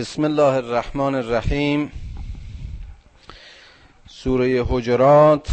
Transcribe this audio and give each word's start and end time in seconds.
بسم 0.00 0.24
الله 0.24 0.54
الرحمن 0.54 1.14
الرحیم. 1.14 1.92
سوره 4.08 4.64
حجرات 4.68 5.48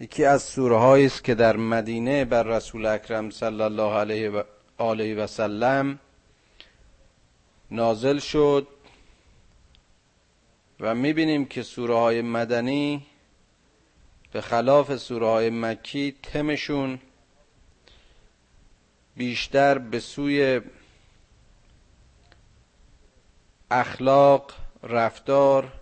یکی 0.00 0.24
از 0.24 0.42
سوره 0.42 1.04
است 1.04 1.24
که 1.24 1.34
در 1.34 1.56
مدینه 1.56 2.24
بر 2.24 2.42
رسول 2.42 2.86
اکرم 2.86 3.30
صلی 3.30 3.60
الله 3.60 3.92
علیه 3.92 4.30
و 4.30 4.42
آله 4.78 5.14
و 5.14 5.26
سلم 5.26 5.98
نازل 7.70 8.18
شد 8.18 8.66
و 10.80 10.94
می‌بینیم 10.94 11.44
که 11.44 11.62
سوره 11.62 11.94
های 11.94 12.22
مدنی 12.22 13.06
به 14.32 14.40
خلاف 14.40 14.96
سوره 14.96 15.26
های 15.26 15.50
مکی 15.50 16.14
تمشون 16.22 16.98
بیشتر 19.16 19.78
به 19.78 20.00
سوی 20.00 20.60
اخلاق 23.70 24.52
رفتار 24.82 25.72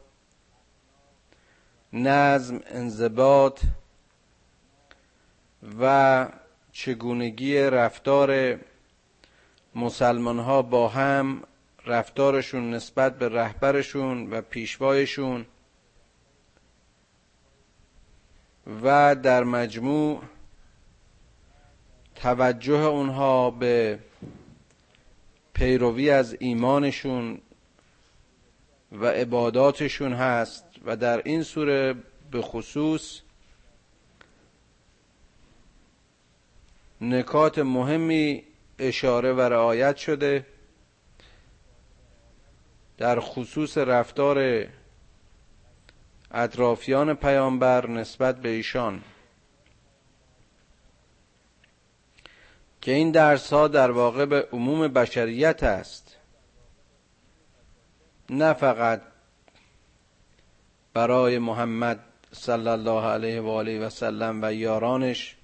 نظم 1.93 2.61
انضباط 2.67 3.61
و 5.81 6.29
چگونگی 6.73 7.59
رفتار 7.59 8.61
مسلمان 9.75 10.39
ها 10.39 10.63
با 10.63 10.89
هم 10.89 11.43
رفتارشون 11.87 12.75
نسبت 12.75 13.19
به 13.19 13.29
رهبرشون 13.29 14.31
و 14.31 14.41
پیشوایشون 14.41 15.47
و 18.83 19.15
در 19.15 19.45
مجموع 19.45 20.23
توجه 22.15 22.79
اونها 22.79 23.51
به 23.51 23.99
پیروی 25.55 26.11
از 26.11 26.37
ایمانشون 26.41 27.41
و 28.93 29.07
عباداتشون 29.07 30.13
هست 30.13 30.65
و 30.85 30.97
در 30.97 31.23
این 31.25 31.43
سوره 31.43 31.95
به 32.31 32.43
خصوص 32.43 33.21
نکات 37.01 37.59
مهمی 37.59 38.43
اشاره 38.79 39.33
و 39.33 39.41
رعایت 39.41 39.97
شده 39.97 40.47
در 42.99 43.21
خصوص 43.21 43.79
رفتار 43.79 44.67
اطرافیان 46.31 47.15
پیامبر 47.15 47.87
نسبت 47.87 48.41
به 48.41 48.49
ایشان 48.49 49.03
که 52.81 52.93
این 52.93 53.11
درس 53.11 53.53
ها 53.53 53.69
در 53.69 53.91
واقع 53.91 54.25
به 54.25 54.49
عموم 54.53 54.89
بشریت 54.89 55.63
است. 55.63 56.12
نه 58.33 58.53
فقط 58.53 59.01
برای 60.95 61.39
محمد 61.39 61.99
صلی 62.33 62.69
الله 62.69 63.05
علیه 63.05 63.41
و 63.41 63.49
آله 63.49 63.87
و 63.87 63.91
سلم 63.91 64.39
و 64.43 64.53
یارانش 64.53 65.37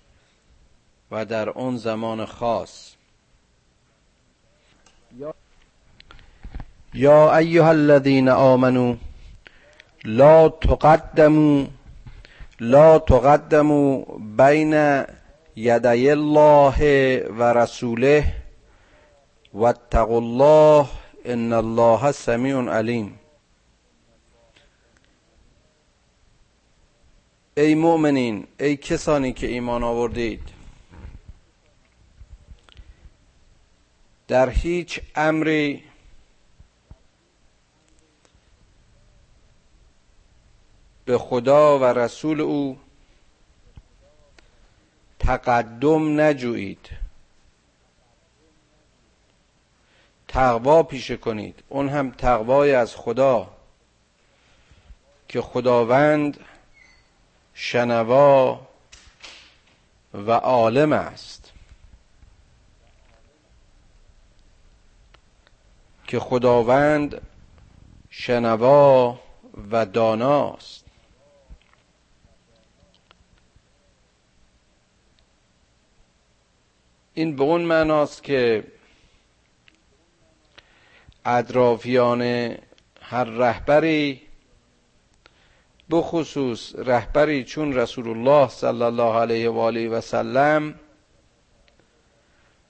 و 1.11 1.25
در 1.25 1.48
اون 1.50 1.77
زمان 1.77 2.25
خاص. 2.25 2.95
یا 6.95 7.36
ایها 7.36 7.69
الذین 7.69 8.28
آمنو 8.28 8.97
لا 10.05 10.48
تقدموا 10.48 11.67
لا 12.61 12.98
تقدموا 12.98 14.05
بین 14.36 15.05
یدی 15.56 16.11
الله 16.11 17.19
و 17.28 17.42
رسوله 17.42 18.25
واتقوا 19.55 20.19
الله 20.19 20.86
ان 21.24 21.52
الله 21.52 22.12
سمیع 22.12 22.62
علیم 22.62 23.19
ای 27.56 27.74
مؤمنین 27.74 28.47
ای 28.61 28.77
کسانی 28.77 29.33
که 29.33 29.46
ایمان 29.46 29.84
آوردید 29.84 30.42
در 34.29 34.48
هیچ 34.48 35.01
امری 35.14 35.84
به 41.05 41.18
خدا 41.18 41.79
و 41.79 41.85
رسول 41.85 42.40
او 42.40 42.79
تقدم 45.18 46.20
نجویید. 46.20 47.08
تقوا 50.28 50.83
پیشه 50.83 51.16
کنید. 51.16 51.62
اون 51.68 51.89
هم 51.89 52.11
تقوای 52.11 52.74
از 52.74 52.96
خدا 52.96 53.50
که 55.28 55.40
خداوند 55.40 56.40
شنوا 57.55 58.61
و 60.14 60.30
عالم 60.30 60.92
است. 60.92 61.52
که 66.06 66.18
خداوند 66.20 67.20
شنوا 68.11 69.20
و 69.70 69.86
داناست 69.86 70.84
این 77.14 77.36
به 77.36 77.42
اون 77.42 77.62
معناست 77.62 78.22
که 78.22 78.64
اطرافیان 81.24 82.23
هر 83.02 83.24
رهبری 83.24 84.20
بخصوص 85.90 86.74
رهبری 86.79 87.45
چون 87.45 87.74
رسول 87.74 88.08
الله 88.08 88.48
صلی 88.48 88.83
الله 88.83 89.14
علیه 89.14 89.51
و 89.51 89.58
آله 89.58 89.89
و 89.89 90.01
سلم 90.01 90.74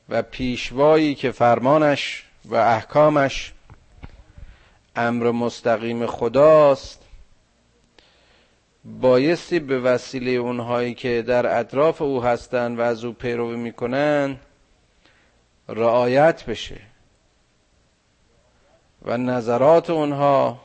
و 0.09 0.23
پیشوایی 0.23 1.15
که 1.15 1.31
فرمانش 1.31 2.25
و 2.45 2.55
احکامش 2.55 3.53
امر 4.97 5.31
مستقیم 5.31 6.07
خداست 6.07 7.03
بایستی 8.85 9.59
به 9.59 9.81
وسیله 9.81 10.31
اونهایی 10.31 10.95
که 10.95 11.23
در 11.23 11.59
اطراف 11.61 12.03
او 12.03 12.23
هستند 12.23 12.79
و 12.79 12.83
از 12.83 13.05
او 13.05 13.13
پیروی 13.13 13.57
می‌کنن 13.57 14.37
رعایت 15.69 16.45
بشه. 16.45 16.81
و 19.03 19.17
نظرات 19.17 19.91
اونها 19.91 20.61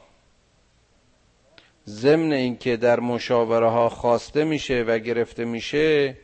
ضمن 1.87 2.31
اینکه 2.33 2.77
در 2.77 2.99
مشاوره 2.99 3.69
ها 3.69 3.89
خواسته 3.89 4.43
میشه 4.43 4.83
و 4.87 4.99
گرفته 4.99 5.45
میشه 5.45 6.17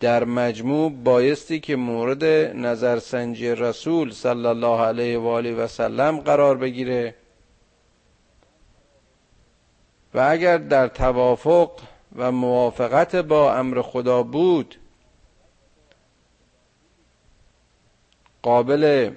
در 0.00 0.24
مجموع 0.24 0.92
بایستی 0.92 1.60
که 1.60 1.76
مورد 1.76 2.24
نظرسنجی 2.56 3.48
رسول 3.48 4.10
صلی 4.10 4.46
الله 4.46 4.80
علیه 4.80 5.18
و 5.18 5.26
آله 5.26 5.54
و 5.54 5.66
سلم 5.66 6.20
قرار 6.20 6.56
بگیره. 6.56 7.14
و 10.14 10.20
اگر 10.30 10.58
در 10.58 10.88
توافق 10.88 11.70
و 12.16 12.32
موافقت 12.32 13.16
با 13.16 13.54
امر 13.54 13.82
خدا 13.82 14.22
بود 14.22 14.74
قابل 18.42 19.10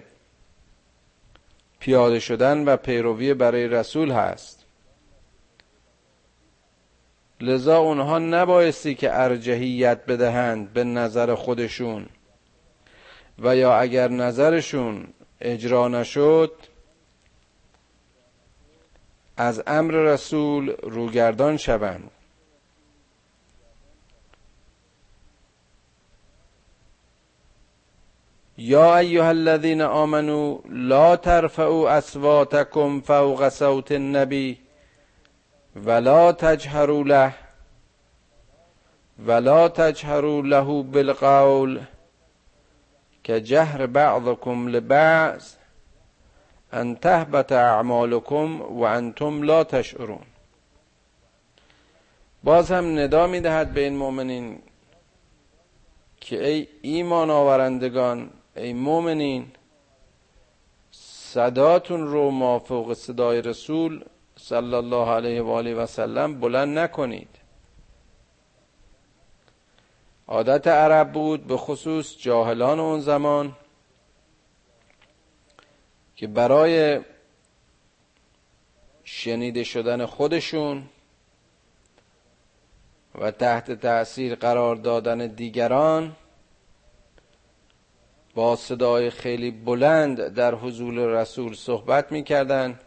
پیاده 1.82 2.20
شدن 2.20 2.66
و 2.66 2.78
پیروی 2.78 3.34
برای 3.34 3.68
رسول 3.68 4.12
هست. 4.12 4.66
لذا 7.42 7.78
اونها 7.78 8.20
نبایستی 8.20 8.96
که 8.96 9.20
ارجحیت 9.20 10.06
بدهند 10.06 10.74
به 10.74 10.84
نظر 10.84 11.36
خودشون. 11.36 12.06
و 13.40 13.56
یا 13.56 13.78
اگر 13.78 14.08
نظرشون 14.08 15.08
اجرا 15.42 15.88
نشد 15.88 16.52
از 19.38 19.64
امر 19.68 19.94
رسول 19.94 20.70
روگردان 20.84 21.58
شوند. 21.58 22.12
یا 28.62 28.98
ایها 28.98 29.30
الذین 29.30 29.82
آمنو 29.82 30.62
لا 30.70 31.16
ترفعوا 31.16 31.90
اصواتکم 31.92 33.00
فوق 33.02 33.50
صوت 33.50 33.92
النبی 33.92 34.58
ولا 35.86 36.32
تجهروا 36.32 37.04
له 37.04 37.34
ولا 39.28 39.68
تجهروا 39.68 40.42
له 40.42 40.84
بالقول 40.84 41.82
كجهر 43.24 43.86
بعضكم 43.86 44.70
لبعض 44.70 45.42
ان 46.74 47.00
تهبط 47.00 47.52
اعمالكم 47.52 48.62
و 48.62 48.84
انتم 48.84 49.44
لا 49.44 49.64
تشعرون. 49.64 50.26
باز 52.44 52.72
هم 52.72 53.00
ندا 53.00 53.28
می‌دهد 53.28 53.74
به 53.74 53.82
این 53.82 53.98
مؤمنین 53.98 54.60
که 56.22 56.48
ای 56.48 56.68
ایمان 56.82 57.30
آورندگان 57.30 58.30
ای 58.62 58.74
مؤمنین 58.74 59.52
صداتون 60.92 62.08
رو 62.08 62.32
مافوق 62.32 62.94
صدای 62.94 63.42
رسول 63.42 64.06
صلی 64.38 64.74
الله 64.74 65.10
علیه 65.10 65.42
و 65.42 65.50
آله 65.50 65.74
و 65.76 65.86
سلم 65.86 66.40
بلند 66.40 66.80
نکنید. 66.80 67.30
عادت 70.28 70.68
عرب 70.68 71.12
بود 71.12 71.48
به 71.48 71.58
خصوص 71.58 72.18
جاهلان 72.18 72.80
اون 72.80 73.00
زمان 73.00 73.56
که 76.16 76.28
برای 76.28 77.02
شنیده 79.04 79.64
شدن 79.64 80.06
خودشون 80.06 80.84
و 83.16 83.32
تحت 83.32 83.72
تأثیر 83.72 84.36
قرار 84.36 84.76
دادن 84.76 85.28
دیگران 85.28 86.16
با 88.36 88.56
صدای 88.56 89.10
خیلی 89.10 89.52
بلند 89.52 90.28
در 90.28 90.56
حضور 90.56 91.22
رسول 91.22 91.54
صحبت 91.54 92.12
می‌کردند. 92.12 92.80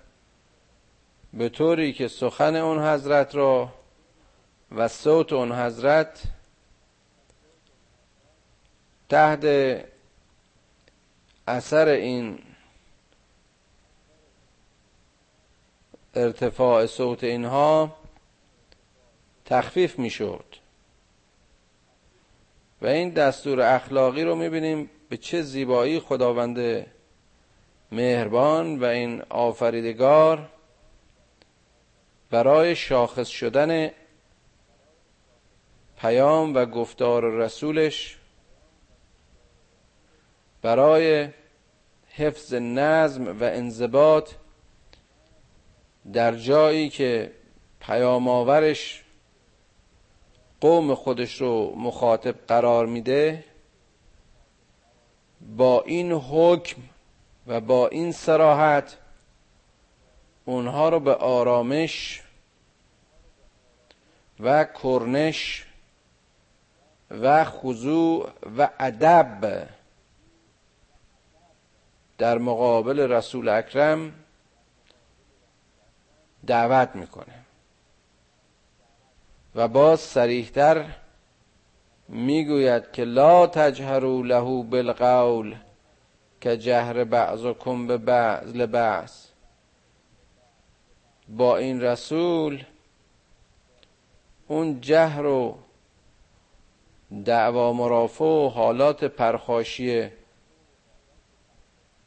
به 1.32 1.48
طوری 1.48 1.92
که 1.92 2.08
سخن 2.08 2.56
اون 2.56 2.78
حضرت 2.78 3.34
را 3.34 3.72
و 4.72 4.88
صوت 4.88 5.32
اون 5.32 5.52
حضرت 5.52 6.22
تحت 9.08 9.44
اثر 11.48 11.88
این 11.88 12.38
ارتفاع 16.14 16.86
صوت 16.86 17.24
اینها 17.24 17.96
تخفیف 19.44 19.98
می‌شد. 19.98 20.44
و 22.82 22.86
این 22.86 23.10
دستور 23.10 23.60
اخلاقی 23.60 24.24
رو 24.24 24.34
می‌بینیم 24.34 24.90
به 25.08 25.16
چه 25.16 25.42
زیبایی 25.42 26.00
خداوند 26.00 26.86
مهربان 27.92 28.78
و 28.78 28.84
این 28.84 29.22
آفریدگار 29.22 30.48
برای 32.30 32.76
شاخص 32.76 33.28
شدن 33.28 33.90
پیام 35.98 36.54
و 36.54 36.64
گفتار 36.64 37.30
رسولش 37.30 38.18
برای 40.62 41.28
حفظ 42.08 42.54
نظم 42.54 43.26
و 43.40 43.44
انضباط 43.44 44.30
در 46.12 46.36
جایی 46.36 46.88
که 46.88 47.32
پیام 47.80 48.28
آورش 48.28 49.04
قوم 50.60 50.94
خودش 50.94 51.40
رو 51.40 51.74
مخاطب 51.76 52.46
قرار 52.46 52.86
میده 52.86 53.44
با 55.44 55.82
این 55.82 56.12
حکم 56.12 56.82
و 57.46 57.60
با 57.60 57.88
این 57.88 58.12
سراحت 58.12 58.96
اونها 60.44 60.88
رو 60.88 61.00
به 61.00 61.14
آرامش 61.14 62.22
و 64.40 64.64
کرنش 64.64 65.66
و 67.10 67.44
خضوع 67.44 68.30
و 68.58 68.68
ادب 68.78 69.68
در 72.18 72.38
مقابل 72.38 73.00
رسول 73.00 73.48
اکرم 73.48 74.12
دعوت 76.46 76.96
می‌کنه. 76.96 77.44
و 79.54 79.68
باز 79.68 80.00
سریحتر 80.00 81.03
می‌گوید 82.08 82.92
که 82.92 83.04
لا 83.04 83.46
تجهروا 83.46 84.22
له 84.22 84.62
بالقول 84.62 85.56
که 86.40 86.56
جهر 86.56 87.04
بعضکم 87.04 87.86
به 87.86 87.98
بعض 87.98 88.56
لبعض 88.56 89.26
با 91.28 91.56
این 91.56 91.80
رسول 91.80 92.64
اون 94.48 94.80
جهر 94.80 95.26
و 95.26 95.58
دعوا 97.24 97.72
مرافع 97.72 98.24
و 98.24 98.48
حالات 98.48 99.04
پرخاشیه 99.04 100.12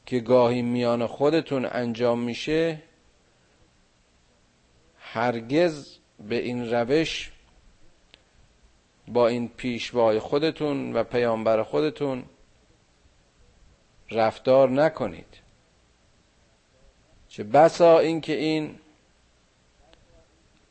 که 0.05 0.19
گاهی 0.19 0.61
میان 0.61 1.07
خودتون 1.07 1.65
انجام 1.65 2.19
میشه 2.19 2.81
هرگز 5.00 5.97
به 6.19 6.35
این 6.35 6.71
روش 6.73 7.31
با 9.07 9.27
این 9.27 9.48
پیشوای 9.48 10.19
خودتون 10.19 10.94
و 10.94 11.04
پیامبر 11.04 11.63
خودتون 11.63 12.24
رفتار 14.12 14.69
نکنید. 14.69 15.38
چه 17.30 17.44
بسا 17.44 18.00
اینکه 18.00 18.33
این 18.33 18.80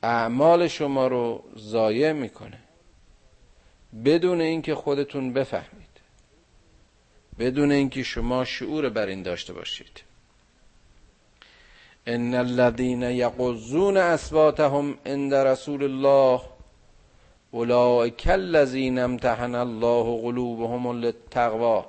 اعمال 0.02 0.68
شما 0.68 1.06
رو 1.06 1.44
ضایع 1.58 2.12
می‌کنه. 2.12 2.58
بدون 4.04 4.40
اینکه 4.40 4.74
خودتون 4.74 5.32
بفهمید. 5.32 5.86
بدون 7.38 7.72
اینکه 7.72 8.02
شما 8.02 8.44
شعور 8.44 8.88
بر 8.88 9.06
این 9.06 9.22
داشته 9.22 9.52
باشید. 9.52 10.02
ان 12.06 12.34
الذين 12.34 13.02
يقضون 13.02 13.96
اصواتهم 13.96 14.98
عند 15.06 15.34
رسول 15.34 15.82
الله 15.82 16.55
اولئک 17.50 18.28
الذین 18.28 18.98
امتحن 18.98 19.54
الله 19.54 20.22
قلوبهم 20.22 21.00
للتقوا 21.00 21.84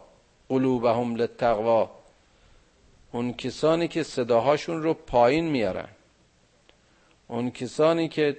قلوبهم 0.49 1.15
للتقوا 1.15 1.89
اون 3.11 3.33
کسانی 3.33 3.87
که 3.87 4.03
صداهاشون 4.03 4.83
رو 4.83 4.93
پایین 4.93 5.45
میارن. 5.45 5.87
اون 7.27 7.51
کسانی 7.51 8.09
که 8.09 8.37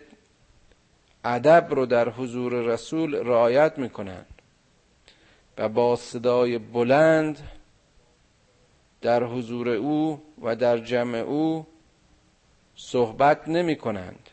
ادب 1.24 1.66
رو 1.70 1.86
در 1.86 2.08
حضور 2.08 2.52
رسول 2.52 3.14
رعایت 3.14 3.78
می‌کنن 3.78 4.24
و 5.58 5.68
با 5.68 5.96
صدای 5.96 6.58
بلند 6.58 7.38
در 9.00 9.24
حضور 9.24 9.68
او 9.68 10.22
و 10.42 10.56
در 10.56 10.78
جمع 10.78 11.18
او 11.18 11.66
صحبت 12.76 13.48
نمی 13.48 13.76
کنند 13.76 14.27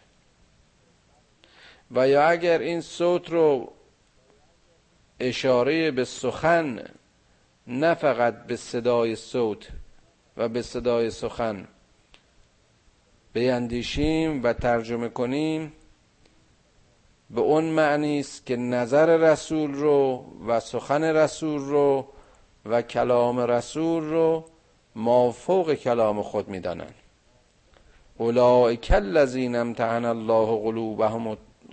و 1.92 2.08
یا 2.08 2.28
اگر 2.28 2.60
این 2.60 2.82
صوت 2.82 3.30
رو 3.30 3.72
اشاره 5.20 5.92
به 5.92 6.06
سخن 6.06 6.84
نه 7.68 7.94
فقط 7.94 8.46
به 8.46 8.56
صدای 8.56 9.16
صوت 9.16 9.68
و 10.38 10.50
به 10.50 10.62
صدای 10.62 11.12
سخن 11.12 11.68
بیندیشیم 13.34 14.44
و 14.44 14.54
ترجمه 14.54 15.10
کنیم 15.10 15.74
به 17.30 17.42
اون 17.42 17.64
معنی 17.64 18.20
است 18.20 18.46
که 18.46 18.56
نظر 18.56 19.18
رسول 19.18 19.74
رو 19.74 20.26
و 20.48 20.60
سخن 20.60 21.04
رسول 21.04 21.62
رو 21.62 22.08
و 22.66 22.82
کلام 22.82 23.40
رسول 23.40 24.04
رو 24.04 24.46
مافوق 24.96 25.74
کلام 25.74 26.22
خود 26.22 26.48
می‌دانند. 26.48 26.96
اولئک 28.18 28.92
الذین 28.96 29.56
امتحن 29.56 30.06
الله 30.06 30.62
قلوبهم 30.64 31.28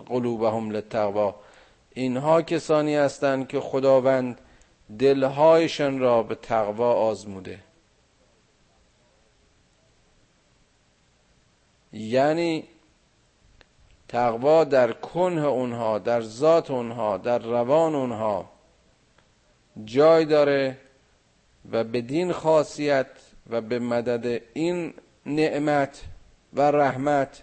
قلوبهم 0.06 0.70
للتقوا 0.70 1.34
اینها 1.94 2.42
کسانی 2.42 2.96
هستند 2.96 3.48
که 3.48 3.60
خداوند 3.60 4.40
دلهایشان 4.98 5.98
را 5.98 6.22
به 6.22 6.34
تقوا 6.34 6.92
آزموده. 6.92 7.58
یعنی 11.92 12.64
تقوا 14.08 14.64
در 14.64 14.92
کنه 14.92 15.46
اونها 15.46 15.98
در 15.98 16.20
ذات 16.20 16.70
اونها 16.70 17.18
در 17.18 17.38
روان 17.38 17.94
اونها 17.94 18.50
جای 19.84 20.24
داره 20.24 20.78
و 21.72 21.84
بدین 21.84 22.32
خاصیت 22.32 23.06
و 23.50 23.60
به 23.60 23.78
مدد 23.78 24.42
این 24.54 24.94
نعمت 25.26 26.02
و 26.52 26.70
رحمت 26.70 27.42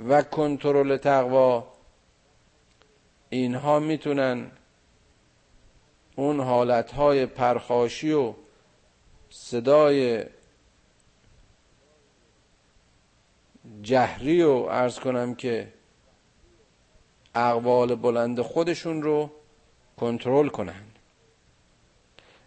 و 0.00 0.22
کنترل 0.22 0.96
تقوا 0.96 1.64
اینها 3.30 3.78
می‌تونن 3.78 4.50
اون 6.16 6.40
حالتهای 6.40 7.26
پرخاشی 7.26 8.12
و 8.12 8.34
صدای 9.30 10.24
جهری 13.82 14.42
و 14.42 14.50
ارز 14.50 14.98
کنم 14.98 15.34
که 15.34 15.72
اقوال 17.34 17.94
بلند 17.94 18.40
خودشون 18.40 19.02
رو 19.02 19.30
کنترل 19.96 20.48
کنند 20.48 20.98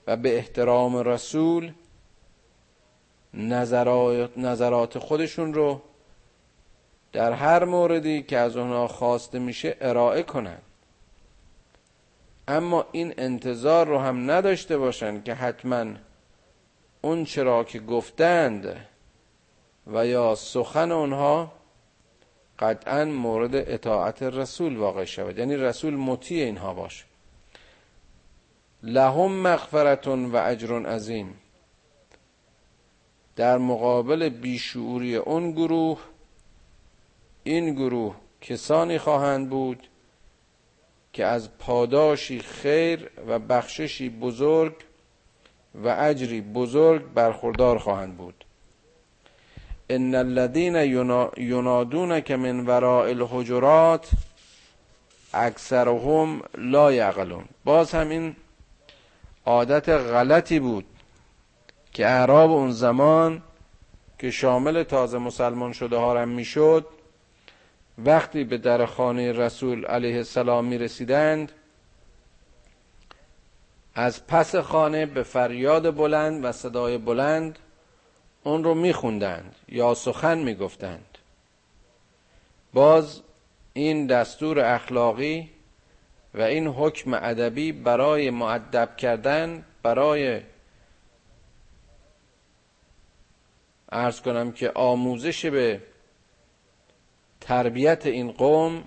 و 0.07 0.17
به 0.17 0.37
احترام 0.37 0.97
رسول 0.97 1.71
نظرات 4.37 4.99
خودشون 4.99 5.53
رو 5.53 5.81
در 7.13 7.31
هر 7.31 7.65
موردی 7.65 8.23
که 8.23 8.37
از 8.37 8.57
اونها 8.57 8.87
خواسته 8.87 9.39
میشه 9.39 9.77
ارائه 9.81 10.23
کنند 10.23 10.61
اما 12.47 12.85
این 12.91 13.13
انتظار 13.17 13.87
رو 13.87 13.99
هم 13.99 14.31
نداشته 14.31 14.77
باشن 14.77 15.23
که 15.23 15.33
حتما 15.33 15.85
اون 17.01 17.25
چرا 17.25 17.63
که 17.63 17.79
گفتند 17.79 18.85
و 19.87 20.07
یا 20.07 20.35
سخن 20.35 20.91
اونها 20.91 21.51
قطعا 22.59 23.05
مورد 23.05 23.55
اطاعت 23.55 24.23
رسول 24.23 24.77
واقع 24.77 25.05
شود. 25.05 25.37
یعنی 25.37 25.55
رسول 25.55 25.95
مطیع 25.95 26.45
اینها 26.45 26.73
باشه. 26.73 27.05
لهم 28.83 29.31
مغفرتون 29.31 30.25
و 30.25 30.41
اجر 30.45 30.85
عظیم. 30.85 31.39
در 33.35 33.57
مقابل 33.57 34.29
بیشعوری 34.29 35.15
اون 35.15 35.51
گروه 35.51 35.99
این 37.47 37.73
گروه 37.73 38.15
کسانی 38.41 38.97
خواهند 38.97 39.49
بود 39.49 39.87
که 41.13 41.25
از 41.25 41.57
پاداشی 41.57 42.39
خیر 42.39 43.09
و 43.27 43.39
بخششی 43.39 44.09
بزرگ 44.09 44.73
و 45.83 45.87
اجری 45.87 46.41
بزرگ 46.41 47.13
برخوردار 47.13 47.77
خواهند 47.77 48.17
بود. 48.17 48.45
ان 49.89 50.15
الذين 50.15 50.75
ينادونك 51.37 52.31
من 52.31 52.65
وراء 52.65 53.09
الحجرات 53.09 54.09
اکثرهم 55.33 56.41
لا 56.57 56.91
یعقلون. 56.91 57.45
باز 57.65 57.91
هم 57.91 58.09
این 58.09 58.35
عادت 59.45 59.89
غلطی 59.89 60.59
بود 60.59 60.85
که 61.93 62.07
اعراب 62.07 62.51
اون 62.51 62.71
زمان 62.71 63.41
که 64.19 64.31
شامل 64.31 64.83
تازه 64.83 65.17
مسلمان 65.17 65.73
شده 65.73 65.97
ها 65.97 66.21
هم 66.21 66.29
می‌شد 66.29 66.85
وقتی 67.97 68.43
به 68.43 68.57
در 68.57 68.85
خانه 68.85 69.31
رسول 69.31 69.85
علیه 69.85 70.15
السلام 70.15 70.65
می 70.65 70.77
رسیدند 70.77 71.51
از 73.95 74.27
پس 74.27 74.55
خانه 74.55 75.05
به 75.05 75.23
فریاد 75.23 75.95
بلند 75.95 76.45
و 76.45 76.51
صدای 76.51 76.97
بلند 76.97 77.59
اون 78.43 78.63
رو 78.63 78.73
میخوندند 78.73 79.55
یا 79.67 79.93
سخن 79.93 80.37
می‌گفتند. 80.37 81.17
باز 82.73 83.21
این 83.73 84.07
دستور 84.07 84.59
اخلاقی 84.59 85.49
و 86.33 86.41
این 86.41 86.67
حکم 86.67 87.13
ادبی 87.13 87.71
برای 87.71 88.29
معدب 88.29 88.97
کردن 88.97 89.65
برای 89.83 90.41
ارز 93.91 94.21
کنم 94.21 94.51
که 94.51 94.71
آموزش 94.75 95.45
به 95.45 95.81
تربیت 97.47 98.05
این 98.05 98.31
قوم 98.31 98.83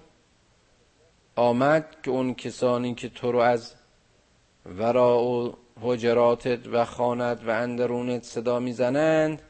آمد 1.37 1.97
که 2.03 2.11
اون 2.11 2.35
کسانی 2.35 2.95
که 2.95 3.09
تو 3.09 3.33
رو 3.33 3.39
از 3.39 3.75
ورا 4.67 5.23
و 5.23 5.57
حجراتت 5.81 6.67
و 6.67 6.85
خانت 6.85 7.41
و 7.45 7.51
اندرونت 7.51 8.25
صدا 8.25 8.59
می‌زنند 8.59 9.43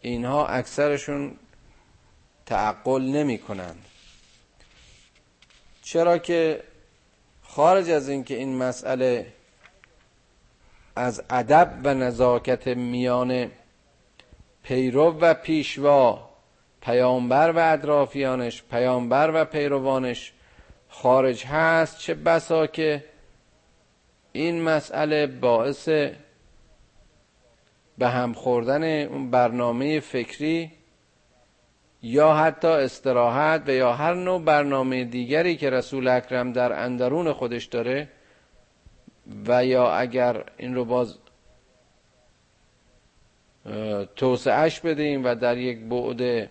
اینها 0.00 0.46
اکثرشون 0.46 1.36
تعقل 2.46 3.02
نمی 3.02 3.38
کنند 3.38 3.84
چرا 5.82 6.18
که 6.18 6.62
خارج 7.42 7.90
از 7.90 8.08
اینکه 8.08 8.34
این 8.34 8.58
مسئله 8.58 9.32
از 10.96 11.22
ادب 11.30 11.80
و 11.84 11.94
نزاکت 11.94 12.66
میان 12.66 13.50
پیرو 14.62 15.18
و 15.20 15.34
پیشوا 15.34 16.27
پیامبر 16.80 17.50
و 17.50 17.58
اطرافیانش 17.58 18.62
پیامبر 18.70 19.30
و 19.34 19.44
پیروانش 19.44 20.32
خارج 20.88 21.44
هست. 21.44 21.98
چه 21.98 22.14
بسا 22.14 22.66
که 22.66 23.04
این 24.32 24.62
مسئله 24.62 25.26
باعث 25.26 25.88
به 27.98 28.08
هم 28.08 28.32
خوردن 28.32 29.02
اون 29.02 29.30
برنامه 29.30 30.00
فکری 30.00 30.72
یا 32.02 32.34
حتی 32.34 32.68
استراحت 32.68 33.62
و 33.66 33.70
یا 33.70 33.92
هر 33.92 34.14
نوع 34.14 34.42
برنامه 34.42 35.04
دیگری 35.04 35.56
که 35.56 35.70
رسول 35.70 36.08
اکرم 36.08 36.52
در 36.52 36.84
اندرون 36.84 37.32
خودش 37.32 37.64
داره 37.64 38.08
و 39.46 39.64
یا 39.64 39.92
اگر 39.92 40.44
این 40.56 40.74
رو 40.74 40.84
باز 40.84 41.18
توسعهش 44.16 44.80
بدیم 44.80 45.24
و 45.24 45.34
در 45.34 45.58
یک 45.58 45.78
بعد 45.80 46.50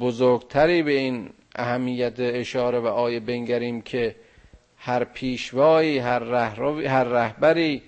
بزرگتری 0.00 0.82
به 0.82 0.92
این 0.92 1.30
اهمیت 1.54 2.14
اشاره 2.18 2.80
و 2.80 2.86
آیه 2.86 3.20
بنگریم 3.20 3.82
که 3.82 4.16
هر 4.76 5.04
پیشوایی 5.04 5.98
هر, 5.98 6.22
هر 6.86 7.04
رهبری 7.04 7.82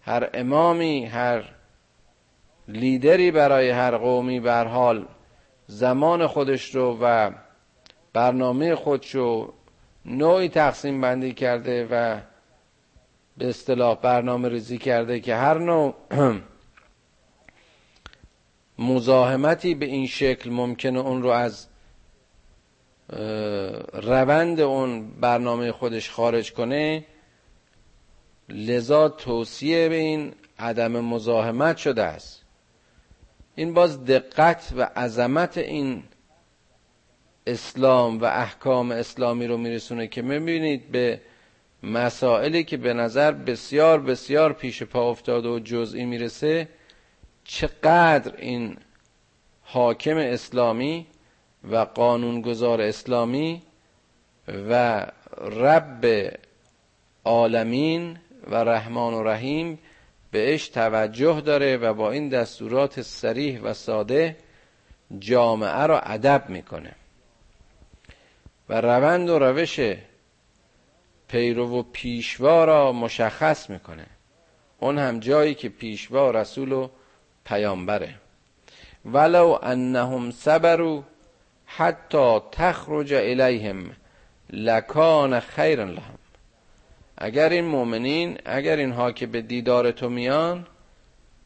هر 0.00 0.30
امامی 0.34 1.06
هر 1.06 1.44
لیدری 2.68 3.30
برای 3.30 3.70
هر 3.70 3.96
قومی 3.96 4.40
بر 4.40 4.64
حال 4.64 5.06
زمان 5.66 6.26
خودش 6.26 6.74
رو 6.74 6.98
و 7.02 7.30
برنامه 8.12 8.74
خودش 8.74 9.14
رو 9.14 9.54
نوعی 10.04 10.48
تقسیم 10.48 11.00
بندی 11.00 11.32
کرده 11.32 11.86
و 11.90 12.20
به 13.36 13.48
اصطلاح 13.48 13.98
برنامه 14.00 14.48
ریزی 14.48 14.78
کرده 14.78 15.20
که 15.20 15.34
هر 15.34 15.58
نوع 15.58 15.94
مزاحمتی 18.80 19.74
به 19.74 19.86
این 19.86 20.06
شکل 20.06 20.50
ممکنه 20.50 20.98
اون 20.98 21.22
رو 21.22 21.28
از 21.28 21.66
روند 23.92 24.60
اون 24.60 25.10
برنامه 25.10 25.72
خودش 25.72 26.10
خارج 26.10 26.52
کنه. 26.52 27.04
لذا 28.48 29.08
توصیه 29.08 29.88
به 29.88 29.94
این 29.94 30.34
عدم 30.58 31.00
مزاحمت 31.00 31.76
شده 31.76 32.02
است. 32.02 32.44
این 33.54 33.74
باز 33.74 34.04
دقت 34.04 34.72
و 34.76 34.82
عظمت 34.82 35.58
این 35.58 36.02
اسلام 37.46 38.18
و 38.18 38.24
احکام 38.24 38.90
اسلامی 38.90 39.46
رو 39.46 39.56
میرسونه 39.56 40.06
که 40.06 40.22
می‌بینید 40.22 40.90
به 40.90 41.20
مسائلی 41.82 42.64
که 42.64 42.76
به 42.76 42.94
نظر 42.94 43.32
بسیار 43.32 44.00
بسیار 44.00 44.52
پیش 44.52 44.82
پا 44.82 45.10
افتاده 45.10 45.48
و 45.48 45.58
جزئی 45.58 46.04
می‌رسه. 46.04 46.68
چقدر 47.52 48.36
این 48.36 48.76
حاکم 49.62 50.16
اسلامی 50.16 51.06
و 51.70 51.76
قانونگذار 51.76 52.80
اسلامی 52.80 53.62
و 54.48 55.06
رب 55.40 56.32
عالمین 57.24 58.18
و 58.50 58.54
رحمان 58.54 59.14
و 59.14 59.22
رحیم 59.22 59.78
بهش 60.30 60.68
توجه 60.68 61.40
داره 61.40 61.76
و 61.76 61.94
با 61.94 62.10
این 62.10 62.28
دستورات 62.28 63.02
سریح 63.02 63.60
و 63.60 63.74
ساده 63.74 64.36
جامعه 65.18 65.86
را 65.86 66.00
ادب 66.00 66.44
می‌کنه. 66.48 66.92
و 68.68 68.80
روند 68.80 69.28
و 69.28 69.38
روش 69.38 69.80
پیرو 71.28 71.78
و 71.78 71.82
پیشوا 71.82 72.64
را 72.64 72.92
مشخص 72.92 73.70
می‌کنه. 73.70 74.06
اون 74.78 74.98
هم 74.98 75.20
جایی 75.20 75.54
که 75.54 75.68
پیشوا 75.68 76.30
رسول 76.30 76.72
و 76.72 76.88
پیامبره. 77.44 78.14
ولو 79.04 79.58
انهم 79.62 80.30
صبروا 80.30 81.02
حتی 81.66 82.40
تخرج 82.52 83.12
الیهم 83.12 83.90
لکان 84.50 85.40
خیرا 85.40 85.84
لهم. 85.84 86.18
اگر 87.16 87.48
این 87.48 87.64
مؤمنین 87.64 88.38
اگر 88.44 88.76
اینها 88.76 89.12
که 89.12 89.26
به 89.26 89.42
دیدار 89.42 89.90
تو 89.90 90.08
میان 90.08 90.66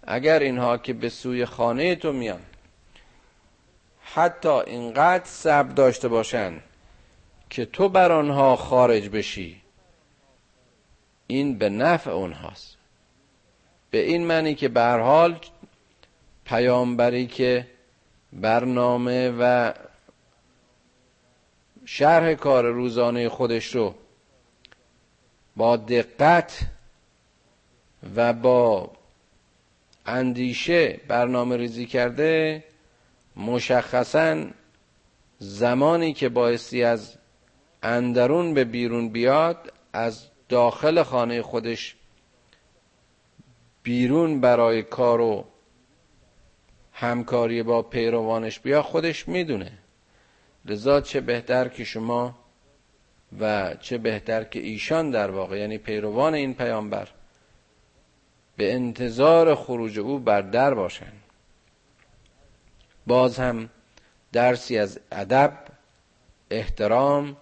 اگر 0.06 0.38
اینها 0.38 0.78
که 0.78 0.92
به 0.92 1.08
سوی 1.08 1.44
خانه 1.44 1.94
تو 1.94 2.12
میان 2.12 2.40
حتی 4.00 4.48
اینقدر 4.48 5.24
صبر 5.24 5.72
داشته 5.72 6.08
باشند 6.08 6.62
که 7.50 7.64
تو 7.64 7.88
بر 7.88 8.12
آنها 8.12 8.56
خارج 8.56 9.08
بشی 9.08 9.60
این 11.26 11.58
به 11.58 11.68
نفع 11.68 12.10
اونهاست. 12.10 12.76
به 13.90 13.98
این 13.98 14.26
معنی 14.26 14.54
که 14.54 14.68
به 14.68 14.82
حال 14.82 15.38
پیامبری 16.44 17.26
که 17.26 17.66
برنامه 18.32 19.30
و 19.40 19.72
شرح 21.84 22.34
کار 22.34 22.64
روزانه 22.64 23.28
خودش 23.28 23.74
رو 23.74 23.94
با 25.56 25.76
دقت 25.76 26.66
و 28.16 28.32
با 28.32 28.90
اندیشه 30.06 31.00
برنامه 31.08 31.56
ریزی 31.56 31.86
کرده 31.86 32.64
مشخصا 33.36 34.44
زمانی 35.38 36.12
که 36.12 36.28
بایستی 36.28 36.84
از 36.84 37.16
اندرون 37.82 38.54
به 38.54 38.64
بیرون 38.64 39.08
بیاد 39.08 39.72
از 39.92 40.26
داخل 40.48 41.02
خانه 41.02 41.42
خودش 41.42 41.96
بیرون 43.82 44.40
برای 44.40 44.82
کار 44.82 45.20
و 45.20 45.44
همکاری 46.94 47.62
با 47.62 47.82
پیروانش 47.82 48.60
بیا 48.60 48.82
خودش 48.82 49.28
می‌دونه. 49.28 49.72
لذا 50.64 51.00
چه 51.00 51.20
بهتر 51.20 51.68
که 51.68 51.84
شما 51.84 52.38
و 53.40 53.74
چه 53.74 53.98
بهتر 53.98 54.44
که 54.44 54.60
ایشان 54.60 55.10
در 55.10 55.30
واقع 55.30 55.58
یعنی 55.58 55.78
پیروان 55.78 56.34
این 56.34 56.54
پیامبر 56.54 57.08
به 58.56 58.74
انتظار 58.74 59.54
خروج 59.54 59.98
او 59.98 60.18
بر 60.18 60.40
در 60.40 60.74
باشند 60.74 61.20
باز 63.06 63.38
هم 63.38 63.68
درسی 64.32 64.78
از 64.78 65.00
ادب 65.12 65.58
احترام 66.50 67.36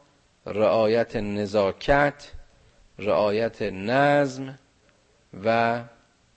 رعایت 0.46 1.16
نزاکت 1.16 2.32
رعایت 2.98 3.62
نظم 3.62 4.58
و 5.44 5.80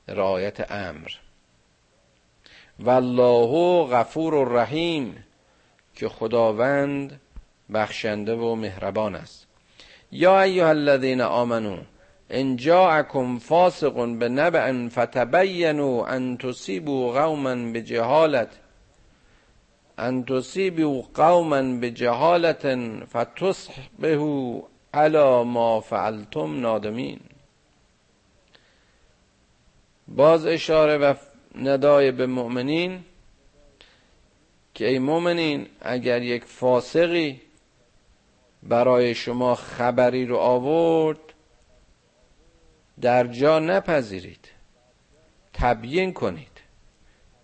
رعایت 0.08 0.72
امر. 0.72 1.10
والله 2.80 3.84
غفور 3.88 4.34
و 4.34 4.58
رحیم 4.58 5.24
که 5.96 6.10
خداوند 6.10 7.20
بخشنده 7.74 8.36
و 8.36 8.56
مهربان 8.56 9.16
است. 9.16 9.48
یا 10.12 10.42
ایها 10.42 10.70
الذین 10.70 11.22
آمنو 11.22 11.78
ان 12.30 12.56
جاءکم 12.56 13.38
فاسق 13.38 13.94
بنبأ 13.94 14.90
فتبینوا 14.90 16.08
ان 16.08 16.38
تصیبوا 16.38 17.22
قوما 17.22 17.56
بجهالت 17.56 18.50
ان 19.98 20.26
تصیبوا 20.26 21.02
قوما 21.14 21.62
بجهالت 21.82 22.68
فتصبحوا 23.06 24.62
على 24.94 25.44
ما 25.44 25.80
فعلتم 25.80 26.60
نادمین. 26.60 27.20
باز 30.08 30.46
اشاره 30.46 30.98
و 30.98 31.14
ندای 31.58 32.12
به 32.12 32.26
مؤمنین 32.26 33.04
که 34.74 34.88
ای 34.88 35.00
مؤمنین 35.00 35.68
اگر 35.82 36.22
یک 36.22 36.44
فاسقی 36.44 37.42
برای 38.64 39.16
شما 39.16 39.56
خبری 39.56 40.26
رو 40.26 40.38
آورد 40.38 41.20
در 43.02 43.28
جا 43.28 43.60
نپذیرید. 43.60 44.48
تبیین 45.54 46.14
کنید. 46.14 46.48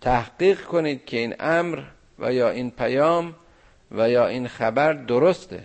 تحقیق 0.00 0.64
کنید 0.64 1.04
که 1.04 1.16
این 1.16 1.34
امر 1.40 1.82
و 2.18 2.32
یا 2.32 2.50
این 2.50 2.70
پیام 2.70 3.34
و 3.90 4.10
یا 4.10 4.26
این 4.26 4.48
خبر 4.48 4.92
درسته. 4.92 5.64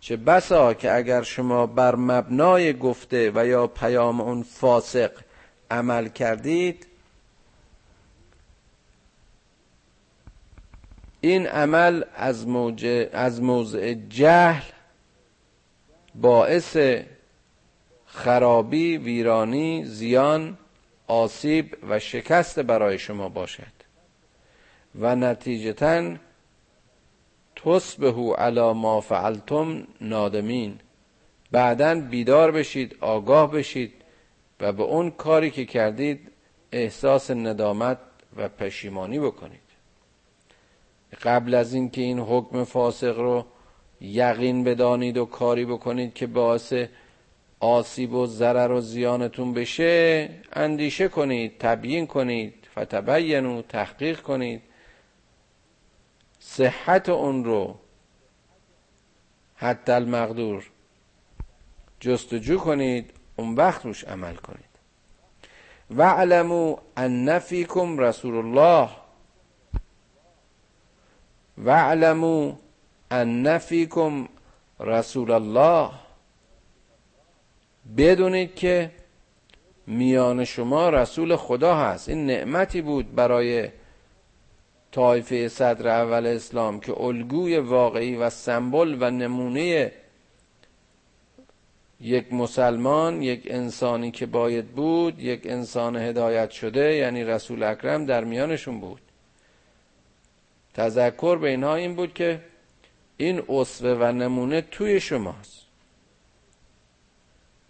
چه 0.00 0.16
بسا 0.16 0.74
که 0.74 0.94
اگر 0.94 1.22
شما 1.22 1.66
بر 1.66 1.94
مبنای 1.94 2.72
گفته 2.72 3.32
و 3.34 3.46
یا 3.46 3.66
پیام 3.66 4.20
اون 4.20 4.42
فاسق 4.42 5.10
عمل 5.70 6.08
کردید 6.08 6.86
این 11.20 11.46
عمل 11.46 12.04
از, 12.14 12.46
از 13.12 13.42
موضع 13.42 13.94
جهل 13.94 14.62
باعث 16.14 16.76
خرابی 18.06 18.96
ویرانی 18.96 19.84
زیان 19.84 20.58
آسیب 21.06 21.76
و 21.88 21.98
شکست 21.98 22.60
برای 22.60 22.98
شما 22.98 23.28
باشد. 23.28 23.80
و 25.00 25.16
نتیجتا 25.16 26.14
تصبحو 27.56 28.32
علی 28.32 28.72
ما 28.72 29.00
فعلتم 29.00 29.86
نادمین. 30.00 30.80
بعدا 31.50 31.94
بیدار 31.94 32.50
بشید 32.50 32.96
آگاه 33.00 33.50
بشید 33.52 33.92
و 34.60 34.72
به 34.72 34.82
اون 34.82 35.10
کاری 35.10 35.50
که 35.50 35.64
کردید 35.64 36.30
احساس 36.72 37.30
ندامت 37.30 37.98
و 38.36 38.48
پشیمانی 38.48 39.18
بکنید. 39.18 39.69
قبل 41.22 41.54
از 41.54 41.74
اینکه 41.74 42.00
این 42.00 42.18
حکم 42.18 42.64
فاسق 42.64 43.18
رو 43.18 43.46
یقین 44.00 44.64
بدانید 44.64 45.16
و 45.16 45.24
کاری 45.24 45.64
بکنید 45.64 46.14
که 46.14 46.26
باعث 46.26 46.74
آسیب 47.60 48.12
و 48.14 48.26
ضرر 48.26 48.72
و 48.72 48.80
زیانتون 48.80 49.54
بشه 49.54 50.28
اندیشه 50.52 51.08
کنید 51.08 51.58
تبیین 51.58 52.06
کنید 52.06 52.54
فتبینو 52.78 53.62
تحقیق 53.62 54.20
کنید. 54.20 54.62
صحت 56.38 57.08
اون 57.08 57.44
رو 57.44 57.74
حتی 59.56 59.92
المقدور 59.92 60.70
جستجو 62.00 62.58
کنید 62.58 63.10
اون 63.36 63.54
وقت 63.54 63.86
روش 63.86 64.04
عمل 64.04 64.34
کنید. 64.34 64.70
وعلمو 65.90 66.76
ان 66.96 67.38
فیکم 67.38 67.98
رسول 67.98 68.34
الله 68.34 68.90
وعلمو 71.64 72.52
ان 73.10 73.58
فیکم 73.58 74.28
رسول 74.80 75.30
الله. 75.30 75.90
بدونید 77.96 78.54
که 78.54 78.90
میان 79.86 80.44
شما 80.44 80.88
رسول 80.88 81.36
خدا 81.36 81.76
هست. 81.76 82.08
این 82.08 82.26
نعمتی 82.26 82.82
بود 82.82 83.14
برای 83.14 83.68
طایفه 84.92 85.48
صدر 85.48 85.88
اول 85.88 86.26
اسلام 86.26 86.80
که 86.80 87.00
الگوی 87.00 87.58
واقعی 87.58 88.16
و 88.16 88.30
سمبل 88.30 88.96
و 89.00 89.10
نمونه 89.10 89.92
یک 92.00 92.32
مسلمان 92.32 93.22
یک 93.22 93.42
انسانی 93.50 94.10
که 94.10 94.26
باید 94.26 94.68
بود 94.68 95.20
یک 95.20 95.40
انسان 95.44 95.96
هدایت 95.96 96.50
شده 96.50 96.94
یعنی 96.94 97.24
رسول 97.24 97.62
اکرم 97.62 98.06
در 98.06 98.24
میانشون 98.24 98.80
بود. 98.80 99.00
تذکر 100.74 101.36
به 101.36 101.48
اینها 101.48 101.74
این 101.74 101.94
بود 101.94 102.14
که 102.14 102.40
این 103.16 103.42
اصوه 103.48 103.90
و 103.90 104.12
نمونه 104.12 104.60
توی 104.60 105.00
شماست. 105.00 105.60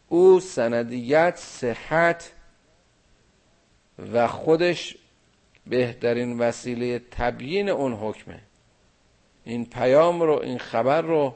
او 0.09 0.41
سندیت 0.41 1.37
صحت 1.37 2.33
و 4.13 4.29
خودش 4.29 4.97
بهترین 5.67 6.39
وسیله 6.39 6.99
تبیین 7.11 7.69
اون 7.69 7.93
حکمه. 7.93 8.41
این 9.45 9.67
پیام 9.67 10.21
رو 10.21 10.41
این 10.43 10.59
خبر 10.59 11.03
رو 11.03 11.35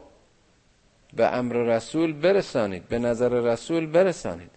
به 1.12 1.37
امر 1.37 1.53
رسول 1.53 2.12
برسانید 2.12 2.88
به 2.88 2.98
نظر 2.98 3.29
رسول 3.29 3.87
برسانید. 3.87 4.50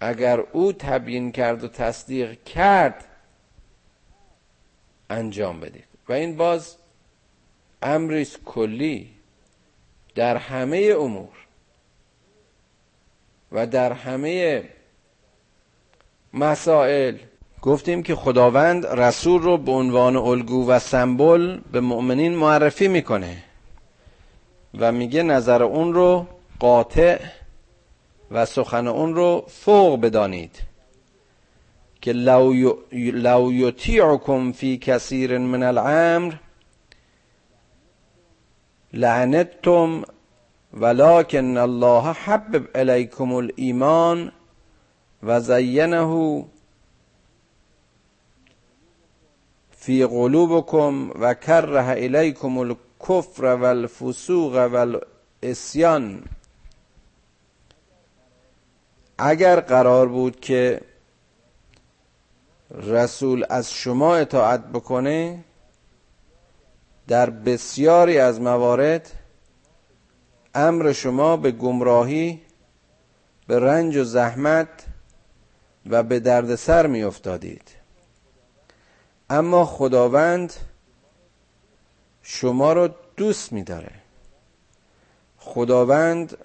اگر 0.00 0.40
او 0.40 0.72
تبیین 0.72 1.32
کرد 1.32 1.64
و 1.64 1.68
تصدیق 1.68 2.44
کرد 2.44 3.04
انجام 5.10 5.60
بدید. 5.60 5.91
و 6.08 6.12
این 6.12 6.36
باز 6.36 6.76
امریست 7.82 8.44
کلی 8.44 9.10
در 10.14 10.36
همه 10.36 10.94
امور 10.98 11.28
و 13.52 13.66
در 13.66 13.92
همه 13.92 14.62
مسائل. 16.34 17.16
گفتیم 17.62 18.02
که 18.02 18.14
خداوند 18.14 18.86
رسول 18.86 19.42
رو 19.42 19.58
به 19.58 19.72
عنوان 19.72 20.16
الگو 20.16 20.68
و 20.68 20.78
سمبل 20.78 21.60
به 21.72 21.80
مؤمنین 21.80 22.34
معرفی 22.34 22.88
می‌کنه 22.88 23.42
و 24.78 24.92
میگه 24.92 25.22
نظر 25.22 25.62
اون 25.62 25.94
رو 25.94 26.26
قاطع 26.58 27.18
و 28.30 28.46
سخن 28.46 28.86
اون 28.86 29.14
رو 29.14 29.44
فوق 29.48 30.00
بدانید. 30.00 30.71
که 32.02 32.12
لو 32.12 33.52
یطیعکم 33.52 34.52
فی 34.52 34.78
کثیر 34.78 35.38
من 35.38 35.62
الامر 35.62 36.34
لعنتم 38.92 40.02
ولكن 40.80 41.56
الله 41.56 42.12
حبب 42.12 42.66
الیکم 42.74 43.34
الایمان 43.34 44.32
و 45.22 45.40
زینه 45.40 46.44
فی 49.70 50.04
قلوبکم 50.04 51.10
و 51.20 51.34
کره 51.34 51.88
الیکم 51.88 52.58
الکفر 52.58 53.44
و 53.44 53.64
الفسوق 53.64 54.68
و 54.72 54.76
الاسیان 54.76 56.24
اگر 59.18 59.60
قرار 59.60 60.08
بود 60.08 60.40
که 60.40 60.80
رسول 62.72 63.46
از 63.48 63.72
شما 63.72 64.16
اطاعت 64.16 64.66
بکنه 64.66 65.44
در 67.08 67.30
بسیاری 67.30 68.18
از 68.18 68.40
موارد 68.40 69.10
امر 70.54 70.92
شما 70.92 71.36
به 71.36 71.50
گمراهی 71.50 72.40
به 73.46 73.58
رنج 73.58 73.96
و 73.96 74.04
زحمت 74.04 74.68
و 75.86 76.02
به 76.02 76.20
دردسر 76.20 76.86
می 76.86 77.02
افتادید 77.02 77.70
اما 79.30 79.64
خداوند 79.64 80.52
شما 82.22 82.72
رو 82.72 82.88
دوست 83.16 83.52
می 83.52 83.62
داره 83.62 83.92
خداوند 85.38 86.36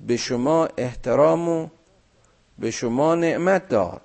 به 0.00 0.16
شما 0.16 0.68
احترام 0.76 1.48
و 1.48 1.68
به 2.58 2.70
شما 2.70 3.14
نعمت 3.14 3.68
داد. 3.68 4.02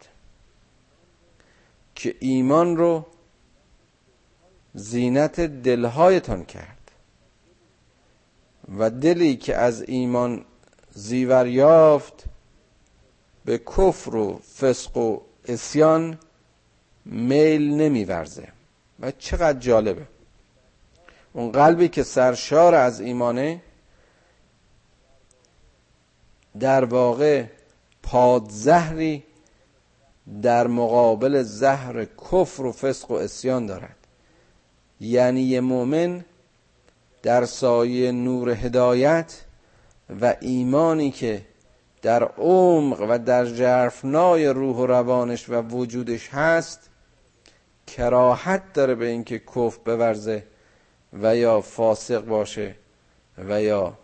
که 1.95 2.15
ایمان 2.19 2.77
رو 2.77 3.05
زینت 4.73 5.39
دلهایتان 5.39 6.45
کرد. 6.45 6.91
و 8.77 8.89
دلی 8.89 9.35
که 9.35 9.55
از 9.55 9.81
ایمان 9.81 10.45
زیور 10.91 11.47
یافت 11.47 12.23
به 13.45 13.57
کفر 13.57 14.15
و 14.15 14.37
فسق 14.59 14.97
و 14.97 15.19
اسیان 15.45 16.19
میل 17.05 17.73
نمیورزه. 17.73 18.47
و 18.99 19.11
چقدر 19.11 19.59
جالبه. 19.59 20.07
اون 21.33 21.51
قلبی 21.51 21.87
که 21.87 22.03
سرشار 22.03 22.75
از 22.75 23.01
ایمانه 23.01 23.61
در 26.59 26.85
واقع 26.85 27.45
پادزهری 28.03 29.23
در 30.41 30.67
مقابل 30.67 31.41
زهر 31.43 32.05
کفر 32.05 32.63
و 32.63 32.71
فسق 32.71 33.11
و 33.11 33.13
اسیان 33.13 33.65
دارد. 33.65 33.95
یعنی 34.99 35.41
یه 35.41 35.61
مؤمن 35.61 36.25
در 37.23 37.45
سایه 37.45 38.11
نور 38.11 38.49
هدایت 38.49 39.41
و 40.21 40.35
ایمانی 40.41 41.11
که 41.11 41.45
در 42.01 42.23
عمق 42.23 43.05
و 43.09 43.19
در 43.19 43.45
جرفنای 43.45 44.47
روح 44.47 44.75
و 44.75 44.85
روانش 44.85 45.49
و 45.49 45.61
وجودش 45.61 46.29
هست 46.29 46.89
کراحت 47.87 48.73
داره 48.73 48.95
به 48.95 49.05
اینکه 49.05 49.39
کف 49.39 49.77
بورزه 49.77 50.43
و 51.13 51.35
یا 51.35 51.61
فاسق 51.61 52.25
باشه 52.25 52.75
و 53.37 53.61
یا 53.61 53.97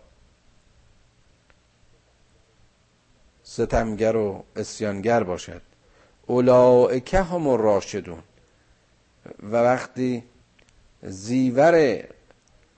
ستمگر 3.42 4.16
و 4.16 4.44
اسیانگر 4.56 5.22
باشد. 5.22 5.71
اولائکه 6.26 7.22
هم 7.22 7.48
راشدون 7.48 8.22
و 9.42 9.56
وقتی 9.56 10.24
زیور 11.02 12.04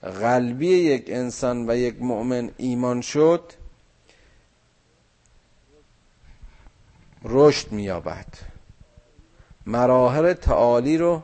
قلبی 0.01 0.67
یک 0.67 1.05
انسان 1.07 1.69
و 1.69 1.75
یک 1.75 2.01
مؤمن 2.01 2.51
ایمان 2.57 3.01
شد 3.01 3.53
رشد 7.23 7.71
مییابد. 7.71 8.25
مراحل 9.65 10.33
تعالی 10.33 10.97
رو 10.97 11.21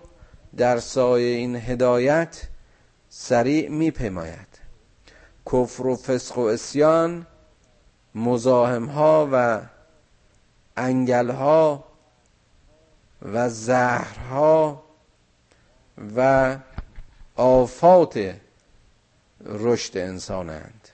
در 0.57 0.79
سایه 0.79 1.37
این 1.37 1.55
هدایت 1.55 2.47
سریع 3.09 3.69
میپیماید. 3.69 4.47
کفر 5.45 5.87
و 5.87 5.95
فسق 5.95 6.37
و 6.37 6.41
اسیان 6.41 7.27
مزاحم 8.15 8.85
ها 8.85 9.29
و 9.31 9.61
انگل 10.77 11.29
ها 11.29 11.90
و 13.21 13.49
زهرها 13.49 14.83
و 16.15 16.57
آفات 17.35 18.35
رشد 19.45 19.97
انسانند. 19.97 20.87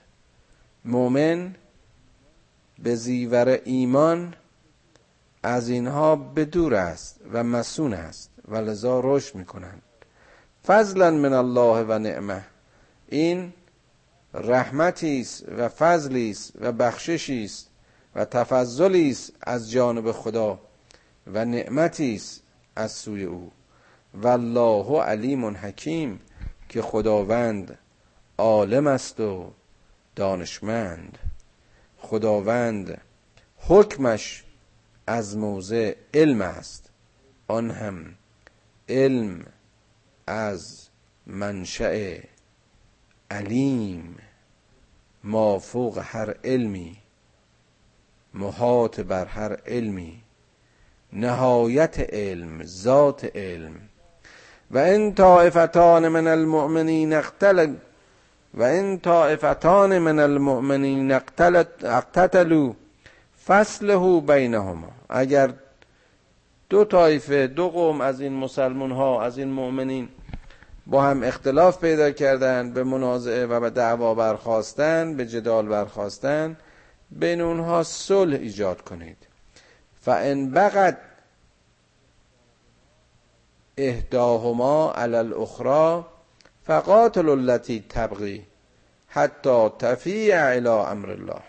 مؤمن 0.84 1.54
به 2.78 2.94
زیور 2.94 3.60
ایمان 3.64 4.34
از 5.42 5.68
اینها 5.68 6.16
به 6.16 6.44
دور 6.44 6.74
است 6.74 7.20
و 7.32 7.44
مسون 7.44 7.94
است 7.94 8.30
و 8.48 8.56
لذا 8.56 9.00
رشد 9.04 9.34
می‌کنند. 9.34 9.82
فضلا 10.66 11.10
من 11.10 11.32
الله 11.32 11.84
و 11.88 11.98
نعمه. 11.98 12.44
این 13.08 13.52
رحمتی 14.34 15.20
است 15.20 15.44
و 15.48 15.68
فضلی 15.68 16.30
است 16.30 16.52
و 16.60 16.72
بخششی 16.72 17.44
است 17.44 17.70
و 18.14 18.24
تفضلی 18.24 19.10
است 19.10 19.32
از 19.40 19.70
جانب 19.70 20.12
خدا. 20.12 20.60
و 21.34 21.44
نعمتی 21.44 22.14
است 22.14 22.42
از 22.76 22.92
سوی 22.92 23.24
او. 23.24 23.52
والله 24.14 25.02
علیم 25.02 25.44
حکیم 25.56 26.20
که 26.68 26.82
خداوند 26.82 27.78
عالم 28.38 28.86
است 28.86 29.20
و 29.20 29.52
دانشمند. 30.16 31.18
خداوند 31.98 33.00
حکمش 33.56 34.44
از 35.06 35.36
موضع 35.36 35.94
علم 36.14 36.42
است. 36.42 36.90
آن 37.48 37.70
هم 37.70 38.14
علم 38.88 39.46
از 40.26 40.88
منشأ 41.26 42.18
علیم. 43.30 44.16
ما 45.24 45.58
فوق 45.58 45.98
هر 46.02 46.34
علمی 46.44 46.96
محاط 48.34 49.00
بر 49.00 49.24
هر 49.24 49.56
علمی. 49.66 50.22
نهایت 51.12 52.14
علم 52.14 52.62
ذات 52.64 53.36
علم. 53.36 53.74
و 54.70 54.78
این 54.78 55.14
طائفتان 55.14 56.08
من 56.08 56.26
المؤمنین 56.26 57.12
اقتل 57.12 57.74
و 58.54 58.62
این 58.62 58.98
طائفتان 58.98 59.98
من 59.98 60.18
المؤمنین 60.18 61.12
اقتتلوا 61.12 62.72
فصله 63.46 64.20
بینهما. 64.20 64.88
اگر 65.08 65.50
دو 66.70 66.84
طایفه 66.84 67.46
دو 67.46 67.68
قوم 67.68 68.00
از 68.00 68.20
این 68.20 68.32
مسلمون 68.32 68.92
ها 68.92 69.22
از 69.22 69.38
این 69.38 69.48
مؤمنین 69.48 70.08
با 70.86 71.02
هم 71.02 71.22
اختلاف 71.22 71.80
پیدا 71.80 72.10
کردن 72.10 72.72
به 72.72 72.84
منازعه 72.84 73.46
و 73.46 73.60
به 73.60 73.70
دعوا 73.70 74.14
برخواستن 74.14 75.16
به 75.16 75.26
جدال 75.26 75.68
برخواستن 75.68 76.56
بین 77.10 77.40
اونها 77.40 77.82
صلح 77.82 78.36
ایجاد 78.36 78.80
کنید. 78.80 79.27
فان 80.08 80.50
بغت 80.50 80.98
اهداهما 83.78 84.92
علی 84.92 85.16
الاخرى 85.16 86.04
فقاتل 86.66 87.28
التي 87.28 87.80
تبغي 87.88 88.44
حتی 89.08 89.68
تفیع 89.78 90.46
الى 90.46 90.68
امر 90.68 91.10
الله. 91.10 91.42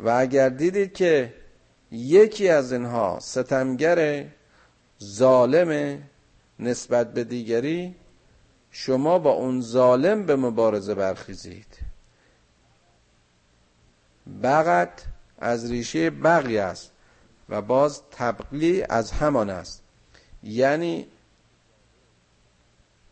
و 0.00 0.10
اگر 0.10 0.48
دیدید 0.48 0.92
که 0.92 1.34
یکی 1.90 2.48
از 2.48 2.72
اینها 2.72 3.18
ستمگر 3.20 4.26
ظالم 5.02 6.02
نسبت 6.58 7.12
به 7.12 7.24
دیگری 7.24 7.94
شما 8.70 9.18
با 9.18 9.30
اون 9.30 9.60
ظالم 9.60 10.26
به 10.26 10.36
مبارزه 10.36 10.94
برخیزید. 10.94 11.78
بغت 14.42 15.04
از 15.38 15.70
ریشه 15.70 16.10
بغی 16.10 16.58
است. 16.58 16.92
و 17.52 17.62
باز 17.62 18.02
تبقی 18.10 18.82
از 18.82 19.12
همان 19.12 19.50
است. 19.50 19.82
یعنی 20.42 21.06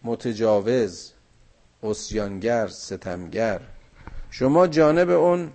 متجاوز 0.03 1.13
اسیانگر 1.83 2.69
ستمگر. 2.69 3.61
شما 4.31 4.67
جانب 4.67 5.11
اون 5.11 5.53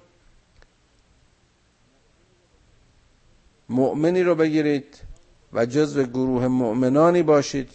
مؤمنی 3.69 4.24
رو 4.24 4.36
بگیرید 4.36 5.02
و 5.54 5.65
جزو 5.65 6.04
گروه 6.04 6.48
مؤمنانی 6.48 7.24
باشید 7.24 7.69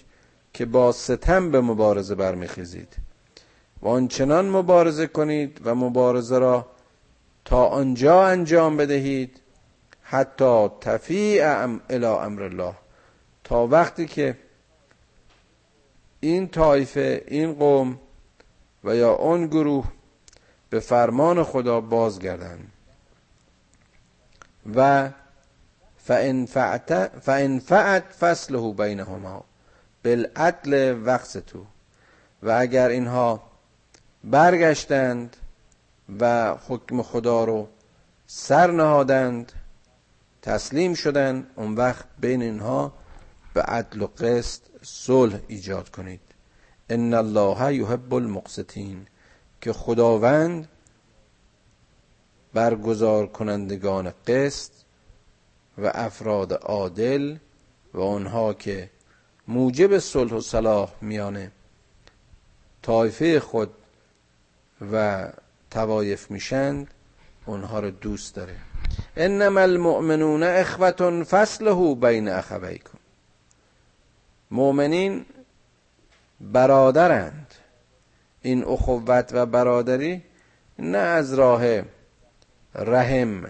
که 0.53 0.67
با 0.67 0.93
ستم 0.93 1.51
به 1.51 1.61
مبارزه 1.61 2.15
برمیخیزید. 2.15 2.97
و 3.83 3.89
آنچنان 3.89 4.49
مبارزه 4.49 5.07
کنید 5.07 5.61
و 5.65 5.75
مبارزه 5.75 6.39
را 6.39 6.67
تا 7.45 7.67
آنجا 7.67 8.27
انجام 8.27 8.77
بدهید 8.77 9.40
حتی 10.11 10.69
تفیع 10.81 11.47
ام 11.47 11.81
الى 11.91 12.07
امر 12.07 12.43
الله. 12.43 12.75
تا 13.45 13.67
وقتی 13.67 14.07
که 14.07 14.37
این 16.21 16.49
طایفه 16.49 17.25
این 17.27 17.55
قوم 17.55 17.99
و 18.85 18.97
یا 18.97 19.13
اون 19.13 19.47
گروه 19.47 19.87
به 20.71 20.81
فرمان 20.81 21.45
خدا 21.45 21.81
بازگردند. 21.81 22.73
و 24.75 25.11
فان 25.99 26.47
فعت 27.61 28.03
فصله 28.21 28.73
بینهما 28.73 29.45
بالعدل 30.05 31.17
تو. 31.47 31.67
و 32.43 32.51
اگر 32.51 32.89
اینها 32.89 33.43
برگشتند 34.25 35.37
و 36.21 36.55
حکم 36.69 37.03
خدا 37.03 37.45
رو 37.45 37.69
سر 38.27 38.71
نهادند 38.71 39.53
تسلیم 40.43 40.95
شدند 40.95 41.51
اون 41.57 41.75
وقت 41.75 42.05
بین 42.21 42.43
اینها 42.43 42.93
به 43.55 43.63
عدل 43.63 44.03
و 44.03 44.07
قسط 44.07 44.63
صلح 44.83 45.39
ایجاد 45.49 45.89
کنید. 45.89 46.21
ان 46.91 47.15
الله 47.15 47.75
یحب 47.75 48.15
المقسطین 48.15 49.07
که 49.61 49.73
خداوند 49.73 50.69
برگزار 52.55 53.27
کنندگان 53.27 54.13
قسط 54.27 54.73
و 55.79 55.91
افراد 55.95 56.53
عادل 56.53 57.37
و 57.95 58.01
آنها 58.01 58.55
که 58.55 58.91
موجب 59.49 59.99
صلح 59.99 60.33
و 60.33 60.41
صلاح 60.41 60.93
میانه 61.01 61.53
طایفه 62.83 63.41
خود 63.41 63.71
و 64.93 65.29
توایف 65.71 66.31
میشند 66.31 66.89
اونها 67.47 67.81
رو 67.81 67.91
دوست 67.91 68.35
داره. 68.35 68.70
انما 69.21 69.61
المؤمنون 69.61 70.43
اخوة 70.43 71.25
فصله 71.25 71.95
بین 71.95 72.29
اخویکم. 72.29 72.99
مؤمنین 74.51 75.25
برادرند. 76.41 77.55
این 78.43 78.65
اخوت 78.65 79.31
و 79.33 79.47
برادری 79.47 80.23
نه 80.79 80.99
از 80.99 81.35
راه 81.35 81.63
رحم 82.75 83.47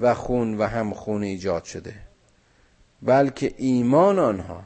و 0.00 0.14
خون 0.14 0.58
و 0.58 0.66
همخون 0.66 1.22
ایجاد 1.22 1.64
شده 1.64 1.94
بلکه 3.02 3.54
ایمان 3.56 4.18
آنها 4.18 4.62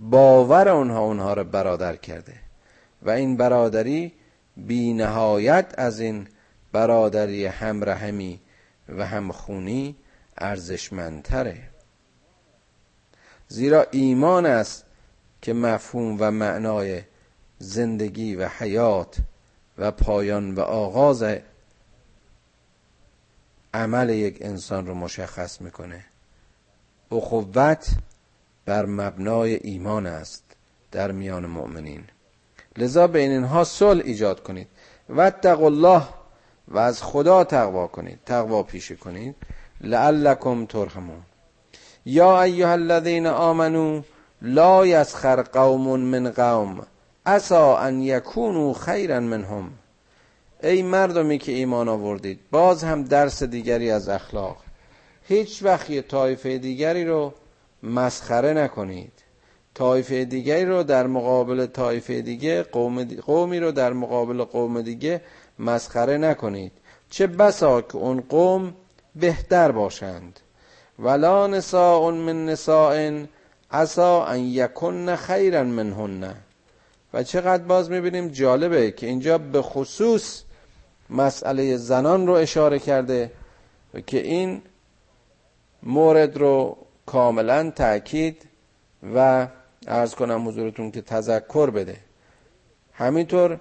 باور 0.00 0.68
آنها 0.68 1.00
اونها 1.00 1.34
را 1.34 1.44
برادر 1.44 1.96
کرده. 1.96 2.34
و 3.02 3.10
این 3.10 3.36
برادری 3.36 4.12
بی 4.56 4.92
نهایت 4.92 5.74
از 5.78 6.00
این 6.00 6.28
برادری 6.72 7.46
همرحمی 7.46 8.40
و 8.88 9.06
همخونی 9.06 9.96
ارزشمندتره. 10.38 11.68
زیرا 13.48 13.86
ایمان 13.90 14.46
است 14.46 14.84
که 15.42 15.52
مفهوم 15.52 16.16
و 16.20 16.30
معنای 16.30 17.02
زندگی 17.58 18.36
و 18.36 18.48
حیات 18.48 19.16
و 19.78 19.90
پایان 19.90 20.54
و 20.54 20.60
آغاز 20.60 21.24
عمل 23.74 24.10
یک 24.10 24.38
انسان 24.40 24.86
رو 24.86 24.94
مشخص 24.94 25.60
می‌کنه. 25.60 26.04
اخوت 27.12 27.88
بر 28.64 28.86
مبنای 28.86 29.54
ایمان 29.54 30.06
است 30.06 30.42
در 30.92 31.12
میان 31.12 31.46
مؤمنین. 31.46 32.04
لذا 32.76 33.06
بین 33.06 33.30
اینها 33.30 33.64
صلح 33.64 34.02
ایجاد 34.04 34.42
کنید. 34.42 34.68
و 35.08 35.32
الله 35.46 36.02
و 36.70 36.78
از 36.78 37.02
خدا 37.02 37.44
تقوا 37.44 37.86
کنید 37.86 38.18
تقوا 38.26 38.62
پیشه 38.62 38.96
کنید. 38.96 39.34
لعلکم 39.80 40.66
ترحمون. 40.66 41.22
یا 42.06 42.42
ایها 42.42 42.72
الذین 42.72 43.26
آمنو 43.26 44.02
لا 44.42 44.86
یسخر 44.86 45.42
قوم 45.42 46.00
من 46.00 46.30
قوم 46.30 46.86
عسا 47.26 47.78
ان 47.78 48.02
یکونوا 48.02 48.72
خیرا 48.72 49.20
منهم. 49.20 49.70
ای 50.62 50.82
مردمی 50.82 51.38
که 51.38 51.52
ایمان 51.52 51.88
آوردید 51.88 52.40
باز 52.50 52.84
هم 52.84 53.04
درس 53.04 53.42
دیگری 53.42 53.90
از 53.90 54.08
اخلاق. 54.08 54.56
هیچ 55.22 55.62
وقت 55.62 55.90
یه 55.90 56.02
طایفه 56.02 56.58
دیگری 56.58 57.04
رو 57.04 57.34
مسخره 57.82 58.52
نکنید. 58.52 59.12
طایفه 59.74 60.24
دیگری 60.24 60.64
رو 60.64 60.82
در 60.82 61.06
مقابل 61.06 61.66
طایفه 61.66 62.22
دیگه 62.22 62.62
قوم 62.62 63.04
قومی 63.04 63.60
رو 63.60 63.72
در 63.72 63.92
مقابل 63.92 64.44
قوم 64.44 64.82
دیگه 64.82 65.20
مسخره 65.58 66.18
نکنید. 66.18 66.72
چه 67.10 67.26
بسا 67.26 67.80
که 67.80 67.96
اون 67.96 68.20
قوم 68.20 68.74
بهتر 69.16 69.72
باشند. 69.72 70.40
ولا 70.98 71.46
نساء 71.46 72.10
من 72.10 72.46
نساء 72.46 73.24
عسا 73.70 74.24
ان 74.24 74.38
یکن 74.38 75.16
خیرا 75.16 75.64
منهن. 75.64 76.34
و 77.14 77.22
چقدر 77.22 77.62
باز 77.62 77.90
می‌بینیم 77.90 78.28
جالبه 78.28 78.90
که 78.90 79.06
اینجا 79.06 79.38
به 79.38 79.62
خصوص 79.62 80.42
مسئله 81.10 81.76
زنان 81.76 82.26
رو 82.26 82.32
اشاره 82.32 82.78
کرده 82.78 83.30
که 84.06 84.18
این 84.18 84.62
مورد 85.82 86.36
رو 86.36 86.76
کاملا 87.06 87.70
تاکید 87.70 88.42
و 89.14 89.46
ارز 89.86 90.14
کنم 90.14 90.48
حضورتون 90.48 90.90
که 90.90 91.02
تذکر 91.02 91.70
بده. 91.70 91.96
همینطور 92.92 93.60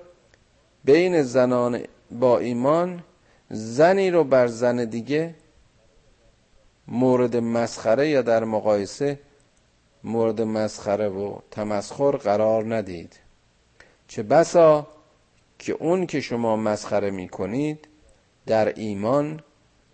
بین 0.86 1.22
زنان 1.24 1.80
با 2.12 2.40
ایمان 2.40 3.04
زنی 3.50 4.12
رو 4.12 4.24
بر 4.24 4.48
زن 4.48 4.86
دیگه 4.86 5.36
مورد 6.88 7.38
مسخره 7.38 8.10
یا 8.10 8.22
در 8.22 8.44
مقایسه 8.44 9.20
مورد 10.04 10.42
مسخره 10.42 11.10
و 11.10 11.38
تمسخر 11.52 12.12
قرار 12.12 12.76
ندید. 12.76 13.20
چه 14.08 14.24
بسا 14.24 14.88
که 15.60 15.74
اون 15.74 16.06
که 16.06 16.22
شما 16.22 16.56
مسخره 16.56 17.12
می 17.12 17.30
کنید 17.30 17.88
در 18.46 18.74
ایمان 18.74 19.42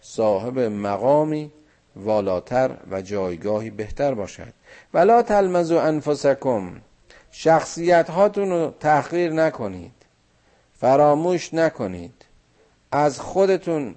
صاحب 0.01 0.59
مقامی 0.59 1.51
والاتر 1.95 2.77
و 2.91 3.01
جایگاهی 3.01 3.69
بهتر 3.69 4.13
باشد. 4.13 4.53
ولا 4.93 5.21
تلمزو 5.21 5.77
انفسکم 5.77 6.81
شخصیت 7.31 8.09
هاتون 8.09 8.49
رو 8.49 8.73
تحقیر 8.79 9.31
نکنید. 9.31 10.02
فراموش 10.83 11.53
نکنید. 11.53 12.25
از 12.91 13.19
خودتون 13.19 13.95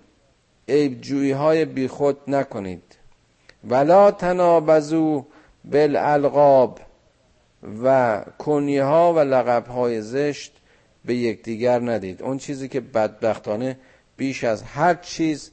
عیب 0.69 1.05
های 1.33 1.65
بیخود 1.65 2.19
نکنید. 2.29 2.83
ولا 3.65 4.11
تنابزو 4.11 5.25
بالالقاب 5.65 6.81
و 7.83 8.21
کنیه 8.39 8.85
ها 8.85 9.15
و 9.15 9.19
لقب 9.19 9.67
های 9.67 10.03
زشت 10.03 10.53
به 11.05 11.15
یکدیگر 11.15 11.81
ندید. 11.81 12.23
اون 12.23 12.39
چیزی 12.39 12.69
که 12.69 12.81
بدبختانه 12.81 13.79
بیش 14.17 14.45
از 14.45 14.63
هر 14.63 14.95
چیز 14.95 15.51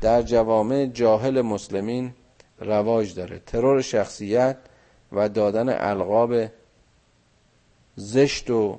در 0.00 0.22
جوامع 0.22 0.86
جاهل 0.86 1.40
مسلمین 1.40 2.12
رواج 2.60 3.14
داره. 3.14 3.38
ترور 3.46 3.82
شخصیت 3.82 4.56
و 5.12 5.28
دادن 5.28 5.68
القاب 5.68 6.34
زشت 7.96 8.50
و 8.50 8.78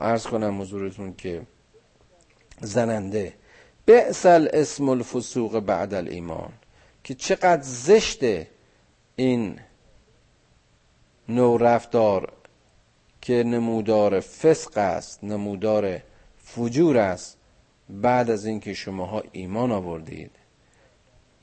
ارز 0.00 0.26
کنم 0.26 0.60
حضورتون 0.60 1.14
که 1.14 1.42
زننده. 2.60 3.32
بعسل 3.86 4.48
اسم 4.52 4.88
الفسوق 4.88 5.58
بعد 5.58 5.94
الایمان 5.94 6.52
که 7.04 7.14
چقدر 7.14 7.62
زشته 7.62 8.46
این 9.16 9.58
نوع 11.28 11.60
رفتار 11.60 12.32
که 13.20 13.42
نمودار 13.42 14.20
فسق 14.20 14.78
است 14.78 15.24
نمودار 15.24 16.00
فجور 16.44 16.98
است 16.98 17.36
بعد 17.90 18.30
از 18.30 18.46
اینکه 18.46 18.74
شماها 18.74 19.22
ایمان 19.32 19.72
آوردید. 19.72 20.30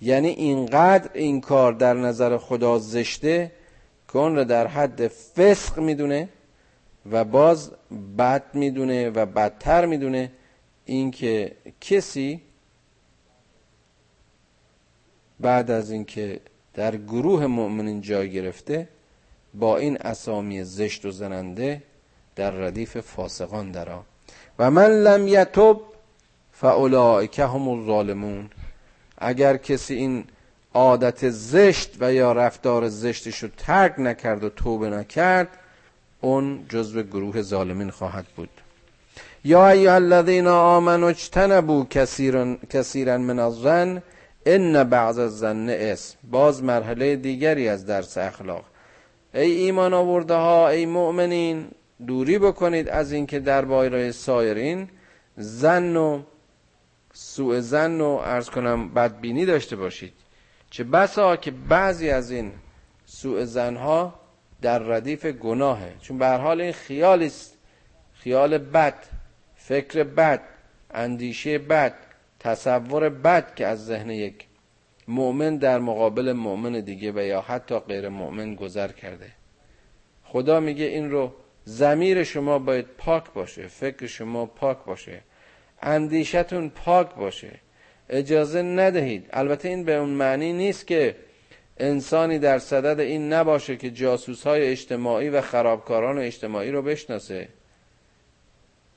یعنی 0.01 0.27
اینقدر 0.27 1.09
این 1.13 1.41
کار 1.41 1.73
در 1.73 1.93
نظر 1.93 2.37
خدا 2.37 2.79
زشته 2.79 3.51
که 4.07 4.17
اون 4.17 4.35
را 4.35 4.43
در 4.43 4.67
حد 4.67 5.07
فسق 5.07 5.79
می‌دونه 5.79 6.29
و 7.11 7.23
باز 7.23 7.71
بد 8.17 8.43
می‌دونه 8.53 9.09
و 9.09 9.25
بدتر 9.25 9.85
می‌دونه 9.85 10.31
اینکه 10.85 11.55
کسی 11.81 12.41
بعد 15.39 15.71
از 15.71 15.91
اینکه 15.91 16.39
در 16.73 16.95
گروه 16.95 17.45
مؤمنین 17.45 18.01
جای 18.01 18.31
گرفته 18.31 18.87
با 19.53 19.77
این 19.77 19.97
اسامی 19.97 20.63
زشت 20.63 21.05
و 21.05 21.11
زننده 21.11 21.83
در 22.35 22.51
ردیف 22.51 22.97
فاسقان 22.97 23.71
درا 23.71 24.03
و 24.59 24.71
من 24.71 24.91
لم 24.91 25.27
یتب 25.27 25.79
فاولائک 26.51 27.39
هم 27.39 27.67
الظالمون. 27.67 28.49
اگر 29.17 29.57
کسی 29.57 29.95
این 29.95 30.25
عادت 30.73 31.29
زشت 31.29 31.97
و 31.99 32.13
یا 32.13 32.31
رفتار 32.31 32.89
زشتش 32.89 33.43
رو 33.43 33.49
ترک 33.57 33.99
نکرد 33.99 34.43
و 34.43 34.49
توبه 34.49 34.89
نکرد 34.89 35.47
اون 36.27 36.65
جزو 36.69 37.03
گروه 37.03 37.41
ظالمین 37.41 37.89
خواهد 37.89 38.25
بود. 38.35 38.49
یا 39.43 39.69
ایها 39.69 39.93
الذین 39.93 40.47
آمنوا 40.47 41.09
اجتنبوا 41.09 41.85
کثیرا 42.69 43.17
من 43.17 43.39
الظن 43.39 44.01
ان 44.45 44.83
بعض 44.83 45.19
الظن 45.19 45.69
اسم 45.69 46.17
باز 46.31 46.63
مرحله 46.63 47.15
دیگری 47.15 47.67
از 47.67 47.85
درس 47.85 48.17
اخلاق. 48.17 48.63
ای 49.33 49.51
ایمان 49.51 49.93
آورده 49.93 50.33
ها 50.33 50.69
ای 50.69 50.85
مؤمنین 50.85 51.67
دوری 52.07 52.37
بکنید 52.39 52.89
از 52.89 53.11
اینکه 53.11 53.39
در 53.39 53.65
بایرای 53.65 54.11
سایرین 54.11 54.89
زن 55.37 55.95
و 55.95 56.21
سوء 57.13 57.59
زن 57.59 58.01
و 58.01 58.19
ارز 58.23 58.49
کنم 58.49 58.89
بدبینی 58.93 59.45
داشته 59.45 59.75
باشید. 59.75 60.13
چه 60.69 60.83
بسا 60.83 61.35
که 61.35 61.51
بعضی 61.51 62.09
از 62.09 62.31
این 62.31 62.51
سوء 63.05 63.45
زنها 63.45 64.16
در 64.61 64.79
ردیف 64.79 65.25
گناهه. 65.25 65.93
چون 66.01 66.17
به 66.17 66.27
حال 66.27 66.61
این 66.61 66.71
خیالی 66.71 67.25
است. 67.25 67.57
خیال 68.13 68.57
بد 68.57 68.95
فکر 69.55 70.03
بد 70.03 70.41
اندیشه 70.91 71.57
بد 71.57 71.93
تصور 72.39 73.09
بد 73.09 73.55
که 73.55 73.67
از 73.67 73.85
ذهن 73.85 74.09
یک 74.09 74.45
مؤمن 75.07 75.57
در 75.57 75.79
مقابل 75.79 76.33
مؤمن 76.33 76.79
دیگه 76.79 77.11
و 77.11 77.19
یا 77.19 77.41
حتی 77.41 77.79
غیر 77.79 78.09
مؤمن 78.09 78.55
گذر 78.55 78.87
کرده. 78.87 79.31
خدا 80.23 80.59
میگه 80.59 80.85
این 80.85 81.11
رو 81.11 81.33
زمیر 81.63 82.23
شما 82.23 82.59
باید 82.59 82.85
پاک 82.97 83.33
باشه 83.33 83.67
فکر 83.67 84.07
شما 84.07 84.45
پاک 84.45 84.77
باشه 84.85 85.21
اندیشتون 85.81 86.69
پاک 86.69 87.15
باشه. 87.15 87.59
اجازه 88.09 88.61
ندهید. 88.61 89.29
البته 89.33 89.69
این 89.69 89.83
به 89.83 89.95
اون 89.95 90.09
معنی 90.09 90.53
نیست 90.53 90.87
که 90.87 91.15
انسانی 91.79 92.39
در 92.39 92.59
صدد 92.59 92.99
این 92.99 93.33
نباشه 93.33 93.77
که 93.77 93.91
جاسوس 93.91 94.47
های 94.47 94.67
اجتماعی 94.67 95.29
و 95.29 95.41
خرابکاران 95.41 96.17
اجتماعی 96.17 96.71
رو 96.71 96.81
بشناسه. 96.81 97.49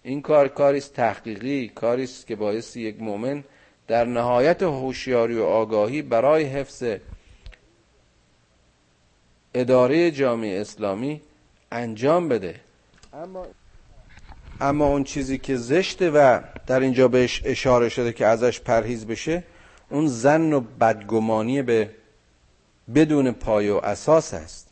این 0.03 0.23
کار 0.23 0.49
کاریست 0.49 0.95
تحقیقی 0.95 1.69
کاریست 1.69 2.27
که 2.27 2.37
باعث 2.37 2.77
یک 2.77 3.03
مؤمن 3.03 3.45
در 3.87 4.05
نهایت 4.05 4.63
هوشیاری 4.63 5.39
و 5.39 5.45
آگاهی 5.45 6.03
برای 6.03 6.45
حفظ 6.45 6.85
اداره 9.55 10.11
جامعه 10.11 10.61
اسلامی 10.61 11.21
انجام 11.73 12.29
بده. 12.29 12.55
اما 13.13 13.47
اما 14.61 14.87
اون 14.87 15.05
چیزی 15.05 15.39
که 15.39 15.57
زشته 15.57 16.11
و 16.11 16.41
در 16.67 16.81
اینجا 16.81 17.09
بهش 17.09 17.43
اشاره 17.45 17.89
شده 17.89 18.13
که 18.13 18.27
ازش 18.27 18.61
پرهیز 18.61 19.07
بشه 19.07 19.43
اون 19.91 20.07
زن 20.07 20.53
و 20.53 20.61
بدگمانی 20.61 21.63
به 21.63 21.91
بدون 22.95 23.33
پای 23.33 23.71
و 23.71 23.77
اساس 23.77 24.35
است. 24.35 24.67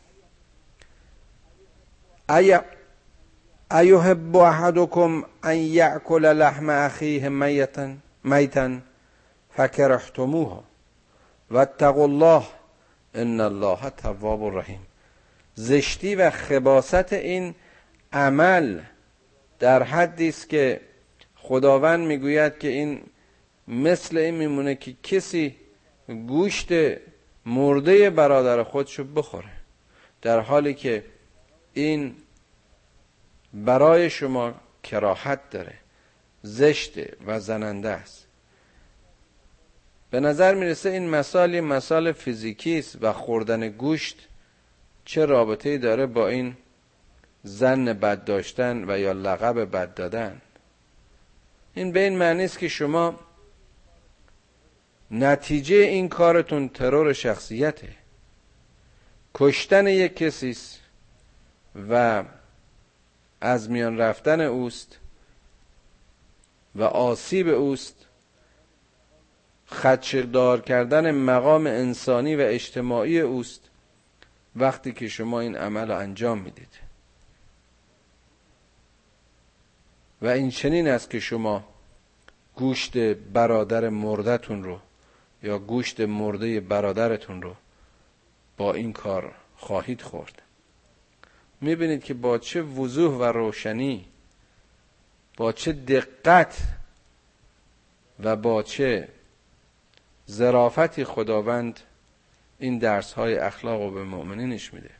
ایحب 3.70 4.36
احدکم 4.36 5.22
ان 5.42 5.56
یأکل 5.56 6.24
لحم 6.24 6.70
اخیه 6.70 7.28
میتا 7.28 7.94
میتا 8.24 8.78
فکرهتموها 9.56 10.64
واتقوا 11.50 12.04
الله 12.04 12.42
ان 13.14 13.40
الله 13.40 13.90
تواب 13.90 14.58
رحیم. 14.58 14.86
زشتی 15.54 16.14
و 16.14 16.30
خباست 16.30 17.12
این 17.12 17.54
عمل 18.12 18.80
در 19.58 19.82
حدی 19.82 20.28
است 20.28 20.48
که 20.48 20.80
خداوند 21.36 22.06
می‌گوید 22.06 22.58
که 22.58 22.68
این 22.68 23.00
مثل 23.68 24.16
این 24.16 24.34
میمونه 24.34 24.74
که 24.74 24.94
کسی 25.02 25.56
گوشت 26.08 26.68
مرده 27.48 28.10
برادر 28.10 28.62
خودشو 28.62 29.04
بخوره. 29.04 29.50
در 30.22 30.40
حالی 30.40 30.74
که 30.74 31.04
این 31.72 32.14
برای 33.54 34.10
شما 34.10 34.54
کراحت 34.82 35.50
داره 35.50 35.74
زشته 36.42 37.16
و 37.26 37.40
زننده 37.40 37.88
است. 37.88 38.26
به 40.10 40.20
نظر 40.20 40.54
می‌رسه 40.54 40.90
این 40.90 41.08
مثال 41.08 41.60
مثال 41.60 42.12
فیزیکی 42.12 42.78
است 42.78 42.98
و 43.00 43.12
خوردن 43.12 43.68
گوشت 43.68 44.28
چه 45.04 45.26
رابطه 45.26 45.78
داره 45.78 46.06
با 46.06 46.28
این 46.28 46.56
زن 47.42 47.84
بد 47.84 48.24
داشتن 48.24 48.90
و 48.90 48.98
یا 48.98 49.12
لقب 49.12 49.64
بد 49.64 49.94
دادن. 49.94 50.40
این 51.74 51.92
به 51.92 52.00
این 52.00 52.18
معنی 52.18 52.44
است 52.44 52.58
که 52.58 52.68
شما 52.68 53.20
نتیجه 55.10 55.76
این 55.76 56.08
کارتون 56.08 56.68
ترور 56.68 57.12
شخصیته. 57.12 57.88
کشتن 59.34 59.86
یک 59.86 60.16
کسی 60.16 60.56
و 61.90 62.24
از 63.40 63.70
میان 63.70 63.98
رفتن 63.98 64.40
اوست 64.40 64.98
و 66.74 66.82
آسیب 66.82 67.48
اوست. 67.48 67.94
خدشدار 69.66 70.60
کردن 70.60 71.10
مقام 71.10 71.66
انسانی 71.66 72.36
و 72.36 72.40
اجتماعی 72.40 73.20
اوست. 73.20 73.60
وقتی 74.56 74.92
که 74.92 75.08
شما 75.08 75.40
این 75.40 75.56
عمل 75.56 75.88
رو 75.88 75.96
انجام 75.96 76.38
می‌دید. 76.38 76.88
و 80.22 80.26
این 80.26 80.50
چنین 80.50 80.88
است 80.88 81.10
که 81.10 81.20
شما 81.20 81.64
گوشت 82.54 82.96
برادر 83.14 83.88
مردتون 83.88 84.64
رو 84.64 84.80
یا 85.42 85.58
گوشت 85.58 86.00
مرده 86.00 86.60
برادرتون 86.60 87.42
رو 87.42 87.54
با 88.56 88.74
این 88.74 88.92
کار 88.92 89.34
خواهید 89.56 90.02
خورد. 90.02 90.42
می‌بینید 91.60 92.04
که 92.04 92.14
با 92.14 92.38
چه 92.38 92.62
وضوح 92.62 93.14
و 93.14 93.24
روشنی 93.24 94.04
با 95.36 95.52
چه 95.52 95.72
دقت 95.72 96.58
و 98.20 98.36
با 98.36 98.62
چه 98.62 99.08
ظرافتی 100.30 101.04
خداوند 101.04 101.80
این 102.58 102.78
درس 102.78 103.12
های 103.12 103.38
اخلاق 103.38 103.82
رو 103.82 103.90
به 103.90 104.04
مؤمنینش 104.04 104.74
میده. 104.74 104.90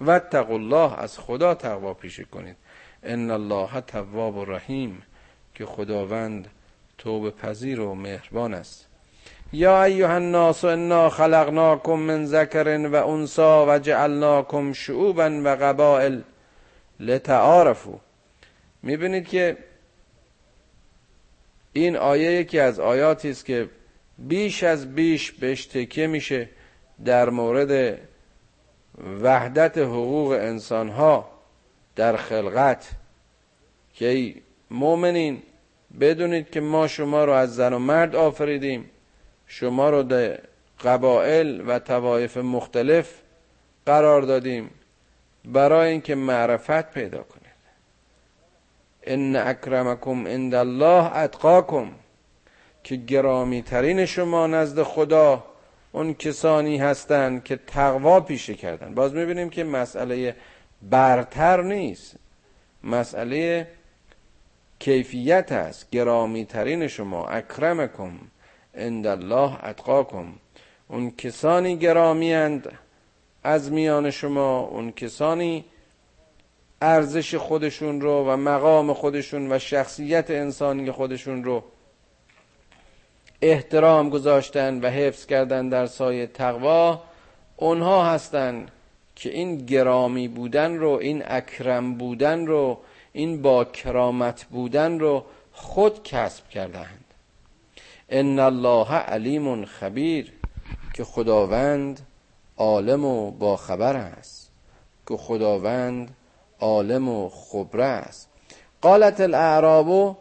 و 0.00 0.20
الله 0.34 0.98
از 0.98 1.18
خدا 1.18 1.54
تقوا 1.54 1.94
پیشه 1.94 2.24
کنید. 2.24 2.56
ان 3.02 3.30
الله 3.30 3.80
تواب 3.80 4.36
و 4.36 4.44
رحیم 4.44 5.02
که 5.54 5.66
خداوند 5.66 6.48
توبه 6.98 7.30
پذیر 7.30 7.80
و 7.80 7.94
مهربان 7.94 8.54
است. 8.54 8.86
یا 9.52 9.84
ایها 9.84 10.14
الناس 10.14 10.64
انا 10.64 11.10
خلقناکم 11.10 11.92
من 11.92 12.26
ذکر 12.26 12.88
و 12.92 13.08
انسا 13.08 13.66
و 13.66 13.78
جعلناکم 13.78 14.72
شعوبا 14.72 15.40
و 15.44 15.48
قبائل. 15.48 16.20
لتعارفو 17.00 17.98
می‌بینید 18.82 19.28
که 19.28 19.56
این 21.72 21.96
آیه 21.96 22.32
یکی 22.32 22.58
از 22.58 22.80
آیاتی 22.80 23.30
است 23.30 23.44
که 23.44 23.68
بیش 24.18 24.62
از 24.62 24.94
بیش 24.94 25.32
بهش 25.32 25.66
تکیه 25.66 26.06
میشه 26.06 26.48
در 27.04 27.30
مورد 27.30 27.98
وحدت 29.22 29.78
حقوق 29.78 30.30
انسان 30.30 30.88
ها 30.88 31.30
در 31.96 32.16
خلقت. 32.16 32.90
که 33.94 34.34
مؤمنین 34.70 35.42
بدونید 36.00 36.50
که 36.50 36.60
ما 36.60 36.88
شما 36.88 37.24
رو 37.24 37.32
از 37.32 37.54
زن 37.54 37.72
و 37.72 37.78
مرد 37.78 38.16
آفریدیم. 38.16 38.90
شما 39.46 39.90
رو 39.90 40.02
در 40.02 40.38
قبائل 40.84 41.62
و 41.66 41.78
توایف 41.78 42.36
مختلف 42.36 43.14
قرار 43.86 44.22
دادیم 44.22 44.70
برای 45.44 45.90
اینکه 45.90 46.14
معرفت 46.14 46.90
پیدا 46.90 47.22
کنید. 47.22 47.44
ان 49.02 49.36
اکرمکم 49.36 50.26
عند 50.28 50.54
الله 50.54 51.16
اتقاکم 51.16 51.90
که 52.84 52.96
گرامی 52.96 53.62
ترین 53.62 54.06
شما 54.06 54.46
نزد 54.46 54.82
خدا 54.82 55.44
اون 55.92 56.14
کسانی 56.14 56.78
هستند 56.78 57.44
که 57.44 57.56
تقوا 57.56 58.20
پیشه 58.20 58.54
کردن. 58.54 58.94
باز 58.94 59.14
می‌بینیم 59.14 59.50
که 59.50 59.64
مسئله 59.64 60.36
برتر 60.82 61.62
نیست. 61.62 62.16
مسئله 62.84 63.68
کیفیت 64.78 65.52
است. 65.52 65.90
گرامی 65.90 66.44
ترین 66.44 66.86
شما 66.86 67.26
اکرمکم. 67.26 68.10
عند 68.76 69.06
الله 69.06 69.64
اتقاکم. 69.64 70.26
اون 70.88 71.10
کسانی 71.10 71.76
گرامی 71.76 72.60
از 73.44 73.72
میان 73.72 74.10
شما 74.10 74.60
اون 74.60 74.92
کسانی 74.92 75.64
ارزش 76.82 77.34
خودشون 77.34 78.00
رو 78.00 78.24
و 78.30 78.36
مقام 78.36 78.92
خودشون 78.92 79.52
و 79.52 79.58
شخصیت 79.58 80.30
انسانی 80.30 80.90
خودشون 80.90 81.44
رو 81.44 81.64
احترام 83.42 84.10
گذاشتن 84.10 84.80
و 84.80 84.86
حفظ 84.86 85.26
کردن 85.26 85.68
در 85.68 85.86
سایه 85.86 86.26
تقوا 86.26 87.02
اونها 87.56 88.04
هستند 88.04 88.70
که 89.16 89.30
این 89.30 89.56
گرامی 89.66 90.28
بودن 90.28 90.76
رو 90.76 90.90
این 90.90 91.22
اکرم 91.26 91.94
بودن 91.94 92.46
رو 92.46 92.78
این 93.12 93.42
با 93.42 93.64
کرامت 93.64 94.44
بودن 94.44 94.98
رو 94.98 95.24
خود 95.52 96.02
کسب 96.02 96.48
کردند 96.48 97.03
ان 98.16 98.38
الله 98.38 98.94
علیم 98.94 99.64
خبیر 99.64 100.32
که 100.94 101.04
خداوند 101.04 102.00
عالم 102.56 103.04
و 103.04 103.30
باخبر 103.30 103.96
است. 103.96 104.50
که 105.08 105.16
خداوند 105.16 106.16
عالم 106.60 107.08
و 107.08 107.28
خبره 107.28 107.84
است. 107.84 108.28
قالت 108.82 109.20
الاعراب 109.20 110.16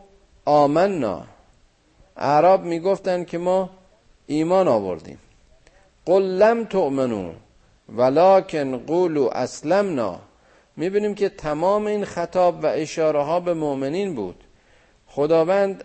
آمنا. 0.45 1.23
اعراب 2.17 2.63
می‌گفتند 2.63 3.27
که 3.27 3.37
ما 3.37 3.69
ایمان 4.27 4.67
آوردیم. 4.67 5.17
قل 6.05 6.23
لم 6.23 6.65
تؤمنو 6.65 7.31
ولکن 7.89 8.77
قولوا 8.77 9.31
اسلمنا 9.31 10.19
می‌بینیم 10.77 11.15
که 11.15 11.29
تمام 11.29 11.87
این 11.87 12.05
خطاب 12.05 12.63
و 12.63 12.65
اشاره 12.65 13.23
ها 13.23 13.39
به 13.39 13.53
مؤمنین 13.53 14.15
بود. 14.15 14.43
خداوند 15.07 15.83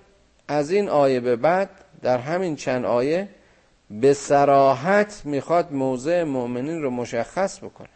از 0.49 0.71
این 0.71 0.88
آیه 0.88 1.21
به 1.21 1.37
بعد 1.37 1.71
در 2.02 2.18
همین 2.18 2.56
چند 2.56 2.84
آیه 2.84 3.28
به 3.90 4.14
سراحت 4.14 5.22
می‌خواد 5.24 5.72
موضع 5.72 6.22
مؤمنین 6.22 6.82
رو 6.82 6.90
مشخص 6.90 7.58
بکنه. 7.58 7.88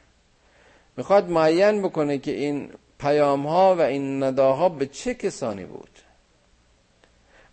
می‌خواد 0.97 1.31
معین 1.31 1.83
بکنه 1.83 2.19
که 2.19 2.31
این 2.31 2.71
پیام 2.99 3.47
ها 3.47 3.75
و 3.77 3.81
این 3.81 4.23
نداها 4.23 4.69
به 4.69 4.87
چه 4.87 5.15
کسانی 5.15 5.65
بود 5.65 5.91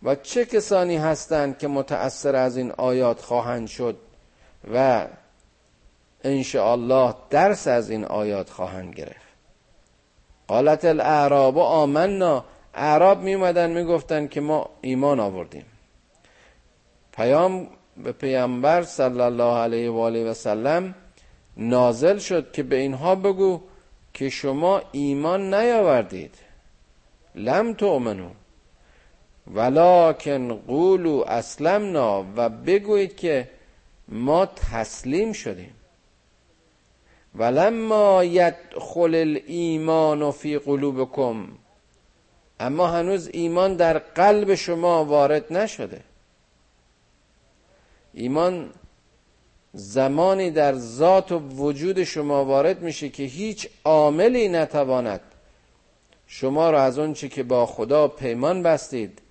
و 0.03 0.15
چه 0.15 0.45
کسانی 0.45 0.97
هستند 0.97 1.57
که 1.57 1.67
متأثر 1.67 2.35
از 2.35 2.57
این 2.57 2.71
آیات 2.71 3.21
خواهند 3.21 3.67
شد 3.67 3.97
و 4.73 5.07
الله 6.55 7.13
درس 7.29 7.67
از 7.67 7.89
این 7.89 8.05
آیات 8.05 8.49
خواهند 8.49 8.93
گرفت. 8.93 9.29
قالت 10.47 10.85
الاعراب 10.85 11.57
آمنا. 11.57 12.45
اعراب 12.73 13.21
می 13.21 13.33
اومدن 13.33 13.69
می 13.69 14.27
که 14.27 14.41
ما 14.41 14.69
ایمان 14.81 15.19
آوردیم. 15.19 15.65
پیام 17.19 17.67
به 18.03 18.11
پیامبر 18.11 18.83
صلی 18.83 19.21
الله 19.21 19.57
علیه 19.57 19.89
و 19.89 19.97
آله 19.97 20.23
و 20.23 20.33
سلم 20.33 20.95
نازل 21.57 22.17
شد 22.17 22.51
که 22.51 22.63
به 22.63 22.75
اینها 22.75 23.15
بگو 23.15 23.61
که 24.13 24.29
شما 24.29 24.81
ایمان 24.91 25.53
نیاوردید. 25.53 26.35
لم 27.35 27.73
تؤمنو 27.73 28.29
ولکن 29.53 30.53
قولو 30.67 31.23
اسلمنا 31.27 32.25
و 32.35 32.49
بگویید 32.49 33.17
که 33.17 33.49
ما 34.07 34.45
تسلیم 34.45 35.33
شدیم. 35.33 35.73
ولما 37.35 38.23
یدخل 38.23 39.15
الایمان 39.15 40.31
فی 40.31 40.57
قلوبکم 40.57 41.47
اما 42.59 42.87
هنوز 42.87 43.29
ایمان 43.33 43.75
در 43.75 43.97
قلب 43.97 44.55
شما 44.55 45.05
وارد 45.05 45.53
نشده. 45.53 46.08
ایمان 48.13 48.69
زمانی 49.73 50.51
در 50.51 50.75
ذات 50.75 51.31
و 51.31 51.39
وجود 51.39 52.03
شما 52.03 52.45
وارد 52.45 52.81
میشه 52.81 53.09
که 53.09 53.23
هیچ 53.23 53.69
عاملی 53.83 54.49
نتواند 54.49 55.21
شما 56.27 56.69
را 56.69 56.83
از 56.83 56.99
اون 56.99 57.13
چی 57.13 57.29
که 57.29 57.43
با 57.43 57.65
خدا 57.65 58.07
پیمان 58.07 58.63
بستید 58.63 59.21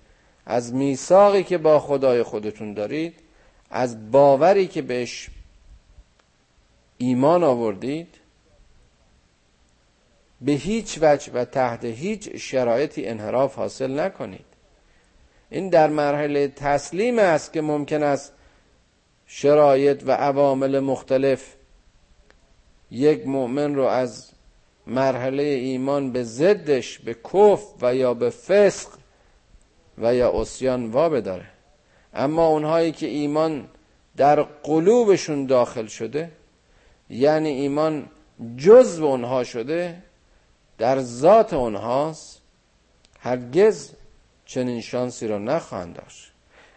از 0.45 0.73
میثاقی 0.73 1.43
که 1.43 1.57
با 1.57 1.79
خدای 1.79 2.23
خودتون 2.23 2.73
دارید 2.73 3.15
از 3.69 4.11
باوری 4.11 4.67
که 4.67 4.81
بهش 4.81 5.29
ایمان 6.97 7.43
آوردید 7.43 8.15
به 10.41 10.51
هیچ 10.51 10.99
وجه 11.01 11.33
و 11.33 11.45
تحت 11.45 11.85
هیچ 11.85 12.29
شرایطی 12.35 13.05
انحراف 13.05 13.55
حاصل 13.55 13.99
نکنید. 13.99 14.45
این 15.49 15.69
در 15.69 15.87
مرحله 15.87 16.47
تسلیم 16.47 17.19
است 17.19 17.53
که 17.53 17.61
ممکن 17.61 18.03
است 18.03 18.33
شرایط 19.31 20.03
و 20.05 20.11
عوامل 20.11 20.79
مختلف 20.79 21.55
یک 22.91 23.27
مؤمن 23.27 23.75
رو 23.75 23.83
از 23.83 24.31
مرحله 24.87 25.43
ایمان 25.43 26.11
به 26.11 26.23
ضدش 26.23 26.99
به 26.99 27.13
کف 27.13 27.63
و 27.81 27.95
یا 27.95 28.13
به 28.13 28.29
فسق 28.29 28.89
و 29.97 30.15
یا 30.15 30.41
اسیان 30.41 30.91
وا 30.91 31.09
بداره. 31.09 31.45
اما 32.13 32.47
اونهایی 32.47 32.91
که 32.91 33.05
ایمان 33.05 33.67
در 34.17 34.41
قلوبشون 34.41 35.45
داخل 35.45 35.87
شده 35.87 36.31
یعنی 37.09 37.49
ایمان 37.49 38.09
جزو 38.57 39.05
اونها 39.05 39.43
شده 39.43 40.03
در 40.77 40.99
ذات 40.99 41.53
اونهاست 41.53 42.41
هرگز 43.19 43.91
چنین 44.45 44.81
شانسی 44.81 45.27
را 45.27 45.37
نخواهند 45.37 45.95
داشت. 45.95 46.28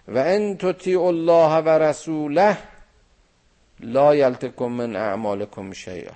و 0.09 0.19
ان 0.19 0.57
تطیع 0.57 1.03
الله 1.03 1.57
و 1.57 1.69
رسوله 1.69 2.59
لا 3.81 4.15
یلتکم 4.15 4.67
من 4.67 4.97
اعمالکم 4.97 5.73
شیئا. 5.73 6.13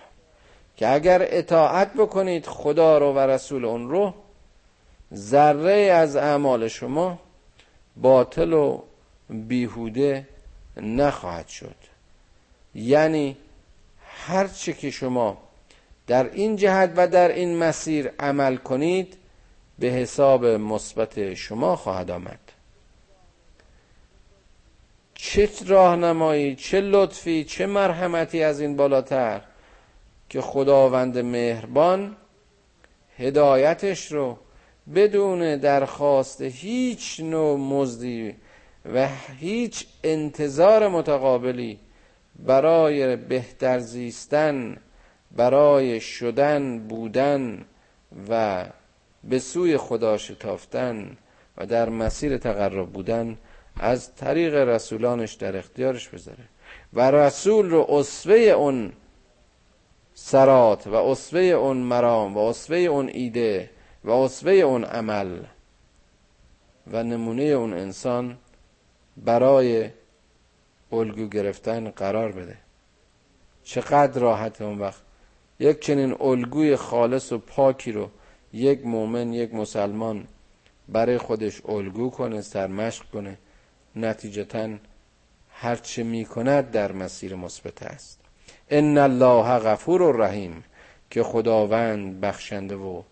که 0.76 0.88
اگر 0.88 1.26
اطاعت 1.30 1.92
بکنید 1.94 2.46
خدا 2.46 2.98
رو 2.98 3.12
و 3.12 3.18
رسول 3.18 3.64
اون 3.64 3.90
رو 3.90 4.14
ذره 5.14 5.72
از 5.72 6.16
اعمال 6.16 6.68
شما 6.68 7.18
باطل 7.96 8.52
و 8.52 8.82
بیهوده 9.28 10.28
نخواهد 10.76 11.48
شد. 11.48 11.74
یعنی 12.74 13.36
هر 14.26 14.46
چه 14.46 14.72
که 14.72 14.90
شما 14.90 15.38
در 16.06 16.30
این 16.32 16.56
جهت 16.56 16.92
و 16.96 17.08
در 17.08 17.28
این 17.28 17.56
مسیر 17.58 18.10
عمل 18.20 18.56
کنید 18.56 19.16
به 19.78 19.86
حساب 19.86 20.46
مثبت 20.46 21.34
شما 21.34 21.76
خواهد 21.76 22.10
آمد. 22.10 22.45
چه 25.28 25.48
راهنمایی 25.66 26.54
چه 26.54 26.80
لطفی 26.80 27.44
چه 27.44 27.66
مرحمتی 27.66 28.42
از 28.42 28.60
این 28.60 28.76
بالاتر 28.76 29.40
که 30.28 30.40
خداوند 30.40 31.18
مهربان 31.18 32.16
هدایتش 33.18 34.12
رو 34.12 34.38
بدون 34.94 35.56
درخواست 35.56 36.42
هیچ 36.42 37.20
نوع 37.20 37.58
مزدی 37.58 38.34
و 38.94 39.08
هیچ 39.38 39.86
انتظار 40.04 40.88
متقابلی 40.88 41.78
برای 42.38 43.16
بهتر 43.16 43.78
زیستن 43.78 44.76
برای 45.36 46.00
شدن 46.00 46.78
بودن 46.78 47.64
و 48.28 48.64
به 49.24 49.38
سوی 49.38 49.76
خدا 49.76 50.18
شتافتن 50.18 51.16
و 51.56 51.66
در 51.66 51.88
مسیر 51.88 52.38
تقرب 52.38 52.86
بودن 52.86 53.38
از 53.80 54.14
طریق 54.14 54.54
رسولانش 54.54 55.32
در 55.32 55.56
اختیارش 55.56 56.08
بذاره. 56.08 56.44
و 56.92 57.10
رسول 57.10 57.70
رو 57.70 57.86
اصوه 57.88 58.36
اون 58.36 58.92
سرات 60.14 60.86
و 60.86 60.94
اصوه 60.94 61.40
اون 61.40 61.76
مرام 61.76 62.34
و 62.34 62.38
اصوه 62.38 62.76
اون 62.78 63.08
ایده 63.08 63.70
و 64.04 64.10
اصوه 64.10 64.52
اون 64.52 64.84
عمل 64.84 65.40
و 66.86 67.02
نمونه 67.02 67.42
اون 67.42 67.72
انسان 67.72 68.38
برای 69.16 69.90
الگو 70.92 71.28
گرفتن 71.28 71.90
قرار 71.90 72.32
بده. 72.32 72.56
چقدر 73.64 74.20
راحت 74.20 74.62
اون 74.62 74.78
وقت. 74.78 75.02
یک 75.58 75.80
چنین 75.80 76.16
الگوی 76.20 76.76
خالص 76.76 77.32
و 77.32 77.38
پاکی 77.38 77.92
رو 77.92 78.10
یک 78.52 78.86
مؤمن 78.86 79.32
یک 79.32 79.54
مسلمان 79.54 80.26
برای 80.88 81.18
خودش 81.18 81.62
الگو 81.68 82.10
کنه 82.10 82.40
سرمشق 82.40 83.04
کنه. 83.04 83.38
نتیجتا 83.96 84.68
هرچه 85.50 86.02
می 86.02 86.24
کند 86.24 86.70
در 86.70 86.92
مسیر 86.92 87.34
مثبت 87.34 87.82
است. 87.82 88.20
ان 88.70 88.98
الله 88.98 89.58
غفور 89.58 90.02
و 90.02 90.12
رحیم 90.12 90.64
که 91.10 91.22
خداوند 91.22 92.20
بخشنده 92.20 92.74
و 92.74 93.02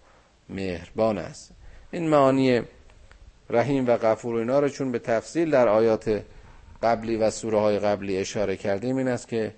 مهربان 0.48 1.18
است. 1.18 1.50
این 1.90 2.08
معانی 2.08 2.62
رحیم 3.50 3.86
و 3.86 3.96
غفور 3.96 4.36
اینا 4.36 4.58
رو 4.58 4.68
چون 4.68 4.92
به 4.92 4.98
تفصیل 4.98 5.50
در 5.50 5.68
آیات 5.68 6.22
قبلی 6.82 7.16
و 7.16 7.30
سوره 7.30 7.58
های 7.58 7.78
قبلی 7.78 8.16
اشاره 8.16 8.56
کردیم 8.56 8.96
این 8.96 9.08
است 9.08 9.28
که 9.28 9.54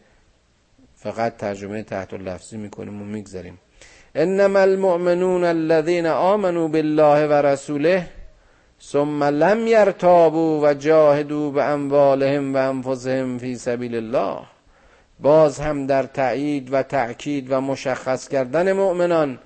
فقط 0.94 1.36
ترجمه 1.36 1.82
تحت 1.82 2.14
لفظی 2.14 2.56
می‌کنیم 2.56 3.02
و 3.02 3.04
می‌گذاریم. 3.04 3.58
انما 4.14 4.58
المؤمنون 4.58 5.44
الذين 5.44 6.06
آمنوا 6.06 6.68
بالله 6.68 7.26
و 7.26 7.42
ثم 8.82 9.24
لم 9.24 9.66
يرتابوا 9.66 10.60
و 10.62 10.74
جاهدوا 10.74 11.50
به 11.50 11.64
اموالهم 11.64 12.54
و 12.54 12.56
انفسهم 12.56 13.38
فی 13.38 13.56
سبیل 13.56 13.94
الله. 13.94 14.38
باز 15.20 15.60
هم 15.60 15.86
در 15.86 16.02
تأیید 16.02 16.72
و 16.72 16.82
تأکید 16.82 17.46
و 17.52 17.60
مشخص 17.60 18.28
کردن 18.28 18.72
مؤمنان 18.72 19.38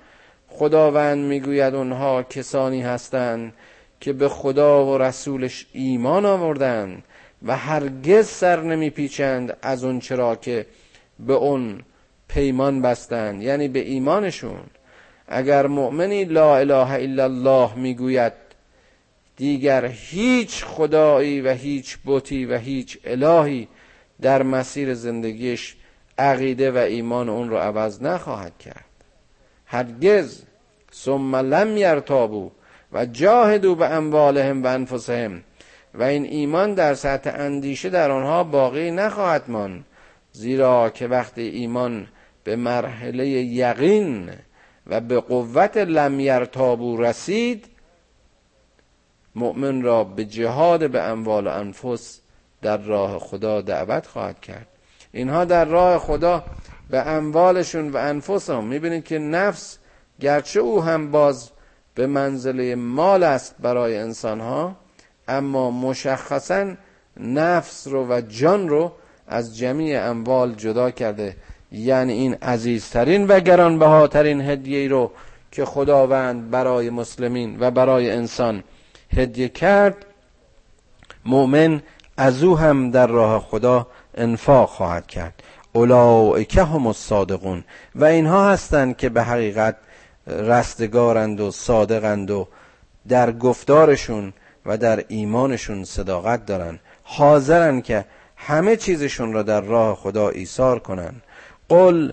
خداوند 0.47 1.25
می‌گوید 1.25 1.75
اونها 1.75 2.23
کسانی 2.23 2.81
هستند 2.81 3.53
که 3.99 4.13
به 4.13 4.29
خدا 4.29 4.85
و 4.85 4.97
رسولش 4.97 5.67
ایمان 5.73 6.25
آوردند 6.25 7.03
و 7.45 7.57
هرگز 7.57 8.27
سر 8.27 8.61
نمیپیچند 8.61 9.57
از 9.61 9.83
اون 9.83 9.99
چرا 9.99 10.35
که 10.35 10.65
به 11.19 11.33
اون 11.33 11.81
پیمان 12.27 12.81
بستند 12.81 13.41
یعنی 13.41 13.67
به 13.67 13.79
ایمانشون. 13.79 14.63
اگر 15.27 15.67
مؤمنی 15.67 16.25
لا 16.25 16.57
اله 16.57 16.91
الا 16.91 17.23
الله 17.23 17.75
می‌گوید 17.75 18.33
دیگر 19.41 19.85
هیچ 19.85 20.65
خدایی 20.65 21.41
و 21.41 21.49
هیچ 21.49 21.97
بوتی 21.97 22.45
و 22.45 22.57
هیچ 22.57 22.99
الهی 23.05 23.67
در 24.21 24.43
مسیر 24.43 24.93
زندگیش 24.93 25.75
عقیده 26.17 26.71
و 26.71 26.77
ایمان 26.77 27.29
اون 27.29 27.49
رو 27.49 27.57
عوض 27.57 28.01
نخواهد 28.01 28.57
کرد. 28.57 28.85
هرگز 29.65 30.43
ثم 30.93 31.35
لم 31.35 31.77
یرتابو 31.77 32.51
و 32.93 33.05
جاهدو 33.05 33.75
به 33.75 33.85
اموالهم 33.85 34.63
و 34.63 34.67
انفسهم 34.67 35.43
و 35.93 36.03
این 36.03 36.25
ایمان 36.25 36.73
در 36.73 36.93
سطح 36.93 37.31
اندیشه 37.33 37.89
در 37.89 38.11
آنها 38.11 38.43
باقی 38.43 38.91
نخواهد 38.91 39.43
ماند 39.47 39.85
زیرا 40.31 40.89
که 40.89 41.07
وقتی 41.07 41.41
ایمان 41.41 42.07
به 42.43 42.55
مرحله 42.55 43.27
یقین 43.27 44.29
و 44.87 44.99
به 45.01 45.19
قوت 45.19 45.77
لم 45.77 46.19
یرتابو 46.19 46.97
رسید 46.97 47.65
مؤمن 49.35 49.81
را 49.81 50.03
به 50.03 50.25
جهاد 50.25 50.89
به 50.89 51.01
اموال 51.01 51.47
و 51.47 51.49
انفس 51.49 52.19
در 52.61 52.77
راه 52.77 53.19
خدا 53.19 53.61
دعوت 53.61 54.07
خواهد 54.07 54.41
کرد. 54.41 54.67
اینها 55.11 55.45
در 55.45 55.65
راه 55.65 55.97
خدا 55.97 56.43
به 56.89 57.07
اموالشون 57.07 57.89
و 57.89 57.97
انفسهم. 57.97 58.63
می‌بینید 58.63 59.05
که 59.05 59.19
نفس 59.19 59.77
گرچه 60.19 60.59
او 60.59 60.83
هم 60.83 61.11
باز 61.11 61.49
به 61.95 62.07
منزله 62.07 62.75
مال 62.75 63.23
است 63.23 63.55
برای 63.59 63.97
انسانها 63.97 64.75
اما 65.27 65.71
مشخصا 65.71 66.73
نفس 67.17 67.87
رو 67.87 68.07
و 68.07 68.21
جان 68.21 68.69
رو 68.69 68.91
از 69.27 69.57
جمیع 69.57 70.09
اموال 70.09 70.53
جدا 70.53 70.91
کرده. 70.91 71.35
یعنی 71.71 72.13
این 72.13 72.33
عزیزترین 72.33 73.27
و 73.27 73.39
گرانبهاترین 73.39 74.41
هدیه 74.41 74.87
رو 74.87 75.11
که 75.51 75.65
خداوند 75.65 76.49
برای 76.49 76.89
مسلمین 76.89 77.57
و 77.59 77.71
برای 77.71 78.11
انسان 78.11 78.63
هدیه 79.17 79.49
کرد 79.49 80.05
مؤمن 81.25 81.81
از 82.17 82.43
او 82.43 82.57
هم 82.57 82.91
در 82.91 83.07
راه 83.07 83.39
خدا 83.39 83.87
انفاق 84.15 84.69
خواهد 84.69 85.07
کرد. 85.07 85.43
اولئک 85.73 86.57
هم 86.57 86.87
الصادقون. 86.87 87.63
و 87.95 88.05
اینها 88.05 88.49
هستند 88.49 88.97
که 88.97 89.09
به 89.09 89.23
حقیقت 89.23 89.75
رستگارند 90.27 91.39
و 91.41 91.51
صادقند 91.51 92.31
و 92.31 92.47
در 93.07 93.31
گفتارشون 93.31 94.33
و 94.65 94.77
در 94.77 95.03
ایمانشون 95.07 95.83
صداقت 95.83 96.45
دارن 96.45 96.79
حاضرن 97.03 97.81
که 97.81 98.05
همه 98.35 98.75
چیزشون 98.75 99.33
را 99.33 99.43
در 99.43 99.61
راه 99.61 99.95
خدا 99.95 100.29
ایثار 100.29 100.79
کنن 100.79 101.13
قل 101.69 102.11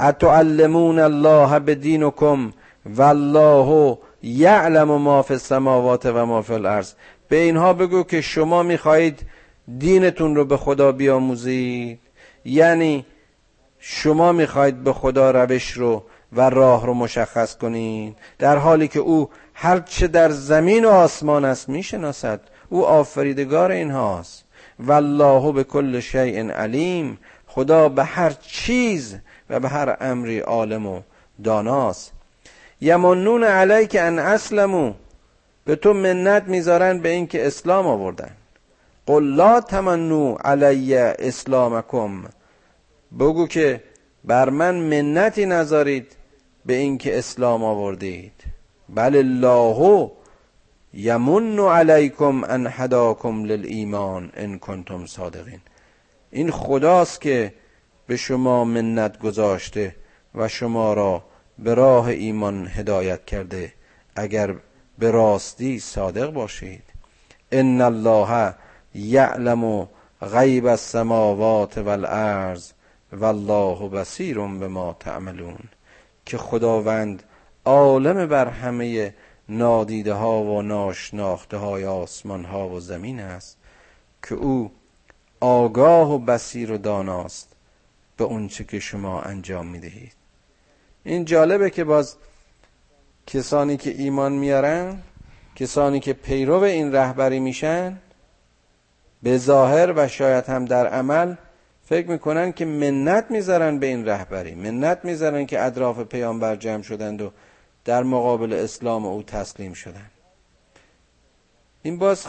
اتعلمون 0.00 0.98
الله 0.98 1.58
بدینکم 1.58 2.52
والله 2.96 3.98
یعلم 4.22 4.84
ما 4.84 5.22
فی 5.22 5.34
السماوات 5.34 6.06
و 6.06 6.26
ما 6.26 6.42
فی 6.42 6.52
الارض. 6.52 6.92
به 7.28 7.36
اینها 7.36 7.72
بگو 7.72 8.02
که 8.02 8.20
شما 8.20 8.62
می‌خواهید 8.62 9.26
دینتون 9.78 10.36
رو 10.36 10.44
به 10.44 10.56
خدا 10.56 10.92
بیاموزید. 10.92 12.00
یعنی 12.44 13.06
شما 13.78 14.32
می‌خواهید 14.32 14.84
به 14.84 14.92
خدا 14.92 15.30
روش 15.30 15.72
رو 15.72 16.02
و 16.32 16.50
راه 16.50 16.86
رو 16.86 16.94
مشخص 16.94 17.56
کنید. 17.56 18.16
در 18.38 18.56
حالی 18.56 18.88
که 18.88 18.98
او 18.98 19.30
هر 19.54 19.80
چه 19.80 20.06
در 20.06 20.30
زمین 20.30 20.84
و 20.84 20.88
آسمان 20.88 21.44
است 21.44 21.68
می‌شناسد. 21.68 22.40
او 22.68 22.86
آفریدگار 22.86 23.70
اینهاست. 23.70 24.44
والله 24.80 25.52
به 25.52 25.64
کل 25.64 26.00
شیء 26.00 26.50
علیم. 26.50 27.18
خدا 27.46 27.88
به 27.88 28.04
هر 28.04 28.30
چیز 28.30 29.16
و 29.50 29.60
به 29.60 29.68
هر 29.68 29.96
امری 30.00 30.38
عالم 30.38 30.86
و 30.86 31.00
داناست. 31.44 32.12
یمنون 32.80 33.44
علیک 33.44 33.96
ان 34.00 34.18
اسلمو 34.18 34.92
به 35.64 35.76
تو 35.76 35.92
منت 35.92 36.42
می‌ذارن 36.48 36.98
به 36.98 37.08
اینکه 37.08 37.46
اسلام 37.46 37.86
آوردن. 37.86 38.30
قل 39.06 39.22
لا 39.22 39.60
تمنو 39.60 40.34
علی 40.34 40.96
اسلامکم. 40.96 42.24
بگو 43.18 43.46
که 43.46 43.82
بر 44.24 44.50
من 44.50 44.74
منتی 44.74 45.46
نذارید 45.46 46.16
به 46.66 46.74
اینکه 46.74 47.18
اسلام 47.18 47.64
آوردید. 47.64 48.32
بل 48.88 49.16
الله 49.16 50.10
یمن 50.94 51.58
علیکم 51.58 52.44
ان 52.44 52.66
هداکم 52.70 53.44
للایمان 53.44 54.32
ان 54.36 54.58
کنتم 54.58 55.06
صادقین. 55.06 55.60
این 56.30 56.50
خداست 56.50 57.20
که 57.20 57.54
به 58.06 58.16
شما 58.16 58.64
منت 58.64 59.18
گذاشته 59.18 59.94
و 60.34 60.48
شما 60.48 60.94
را 60.94 61.22
به 61.64 61.74
راه 61.74 62.06
ایمان 62.06 62.68
هدایت 62.74 63.24
کرده. 63.24 63.72
اگر 64.16 64.54
به 64.98 65.10
راستی 65.10 65.78
صادق 65.78 66.30
باشید. 66.30 66.82
ان 67.52 67.80
الله 67.80 68.54
یعلم 68.94 69.88
غیب 70.22 70.66
السماوات 70.66 71.78
والارض 71.78 72.72
والله 73.12 73.88
بصیر 73.88 74.38
بما 74.38 74.96
تعملون. 75.00 75.58
که 76.26 76.38
خداوند 76.38 77.22
عالم 77.64 78.26
بر 78.26 78.48
همه 78.48 79.14
نادیده 79.48 80.12
ها 80.12 80.42
و 80.42 80.62
ناشناخته 80.62 81.56
های 81.56 81.86
آسمان 81.86 82.44
ها 82.44 82.68
و 82.68 82.80
زمین 82.80 83.20
است 83.20 83.56
که 84.22 84.34
او 84.34 84.70
آگاه 85.40 86.12
و 86.12 86.18
بسیر 86.18 86.72
و 86.72 86.78
داناست 86.78 87.48
به 88.16 88.24
اونچه 88.24 88.64
که 88.64 88.80
شما 88.80 89.22
انجام 89.22 89.66
می‌دهید. 89.66 90.19
این 91.04 91.24
جالبه 91.24 91.70
که 91.70 91.84
باز 91.84 92.16
کسانی 93.26 93.76
که 93.76 93.90
ایمان 93.90 94.32
میارن 94.32 95.02
کسانی 95.56 96.00
که 96.00 96.12
پیرو 96.12 96.62
این 96.62 96.92
رهبری 96.92 97.40
میشن 97.40 97.98
به 99.22 99.38
ظاهر 99.38 99.92
و 99.96 100.08
شاید 100.08 100.44
هم 100.44 100.64
در 100.64 100.86
عمل 100.86 101.34
فکر 101.84 102.10
می‌کنن 102.10 102.52
که 102.52 102.64
منت 102.64 103.26
می‌ذارن 103.30 103.78
به 103.78 103.86
این 103.86 104.08
رهبری. 104.08 104.54
منت 104.54 105.04
می‌ذارن 105.04 105.46
که 105.46 105.60
اطراف 105.60 106.00
پیامبر 106.00 106.56
جمع 106.56 106.82
شدند 106.82 107.22
و 107.22 107.30
در 107.84 108.02
مقابل 108.02 108.52
اسلام 108.52 109.06
او 109.06 109.22
تسلیم 109.22 109.72
شدن 109.72 110.10
این 111.82 111.98
باز 111.98 112.26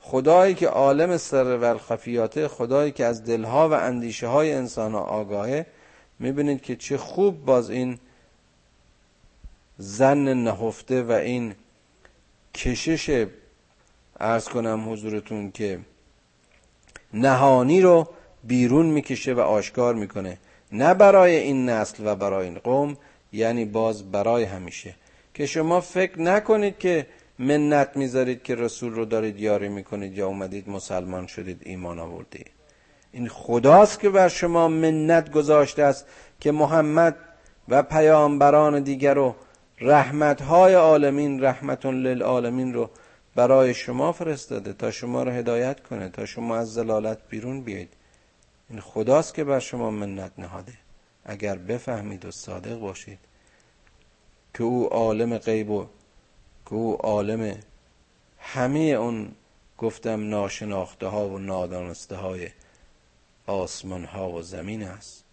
خدایی 0.00 0.54
که 0.54 0.68
عالم 0.68 1.16
سر 1.16 1.56
و 1.56 1.64
الخفیاته 1.64 2.48
خدایی 2.48 2.92
که 2.92 3.04
از 3.04 3.24
دلها 3.24 3.68
و 3.68 3.72
اندیشه 3.72 4.26
های 4.26 4.52
انسان 4.52 4.92
ها 4.92 5.00
آگاهه 5.00 5.66
می‌بینید 6.18 6.62
که 6.62 6.76
چه 6.76 6.96
خوب 6.96 7.44
باز 7.44 7.70
این 7.70 7.98
زن 9.82 10.34
نهفته 10.34 11.02
و 11.02 11.12
این 11.12 11.54
کشش 12.54 13.26
ارز 14.20 14.48
کنم 14.48 14.92
حضورتون 14.92 15.50
که 15.50 15.78
نهانی 17.14 17.80
رو 17.80 18.08
بیرون 18.44 18.86
می‌کشه 18.86 19.34
و 19.34 19.40
آشکار 19.40 19.94
می‌کنه. 19.94 20.38
نه 20.72 20.94
برای 20.94 21.36
این 21.36 21.68
نسل 21.68 22.02
و 22.06 22.14
برای 22.14 22.46
این 22.46 22.58
قوم 22.58 22.96
یعنی 23.32 23.64
باز 23.64 24.12
برای 24.12 24.44
همیشه. 24.44 24.94
که 25.34 25.46
شما 25.46 25.80
فکر 25.80 26.20
نکنید 26.20 26.78
که 26.78 27.06
منت 27.38 27.96
می‌ذارید 27.96 28.42
که 28.42 28.54
رسول 28.54 28.92
رو 28.92 29.04
دارید 29.04 29.40
یاری 29.40 29.68
می‌کنید 29.68 30.18
یا 30.18 30.26
اومدید 30.26 30.68
مسلمان 30.68 31.26
شدید 31.26 31.62
ایمان 31.64 31.98
آوردید. 31.98 32.50
این 33.12 33.28
خداست 33.28 34.00
که 34.00 34.10
بر 34.10 34.28
شما 34.28 34.68
منت 34.68 35.32
گذاشته 35.32 35.82
است 35.82 36.06
که 36.40 36.52
محمد 36.52 37.16
و 37.68 37.82
پیامبران 37.82 38.82
دیگر 38.82 39.14
رو 39.14 39.34
رحمتهای 39.82 40.74
عالمین 40.74 41.44
رحمتون 41.44 42.02
للعالمین 42.02 42.74
رو 42.74 42.90
برای 43.34 43.74
شما 43.74 44.12
فرستاده 44.12 44.72
تا 44.72 44.90
شما 44.90 45.22
رو 45.22 45.30
هدایت 45.30 45.80
کنه 45.82 46.08
تا 46.08 46.26
شما 46.26 46.56
از 46.56 46.72
زلالت 46.72 47.18
بیرون 47.28 47.60
بیاید 47.60 47.92
این 48.70 48.80
خداست 48.80 49.34
که 49.34 49.44
بر 49.44 49.58
شما 49.58 49.90
منت 49.90 50.32
نهاده. 50.38 50.72
اگر 51.24 51.58
بفهمید 51.58 52.24
و 52.24 52.30
صادق 52.30 52.78
باشید 52.78 53.18
که 54.54 54.64
او 54.64 54.86
عالم 54.86 55.38
غیب 55.38 55.70
و 55.70 55.86
که 56.66 56.72
او 56.72 56.96
عالم 56.96 57.56
همه 58.38 58.78
اون 58.78 59.32
گفتم 59.78 60.28
ناشناخته 60.28 61.06
ها 61.06 61.28
و 61.28 61.38
نادانسته 61.38 62.16
های 62.16 62.48
آسمان 63.46 64.04
ها 64.04 64.30
و 64.30 64.42
زمین 64.42 64.82
است. 64.82 65.24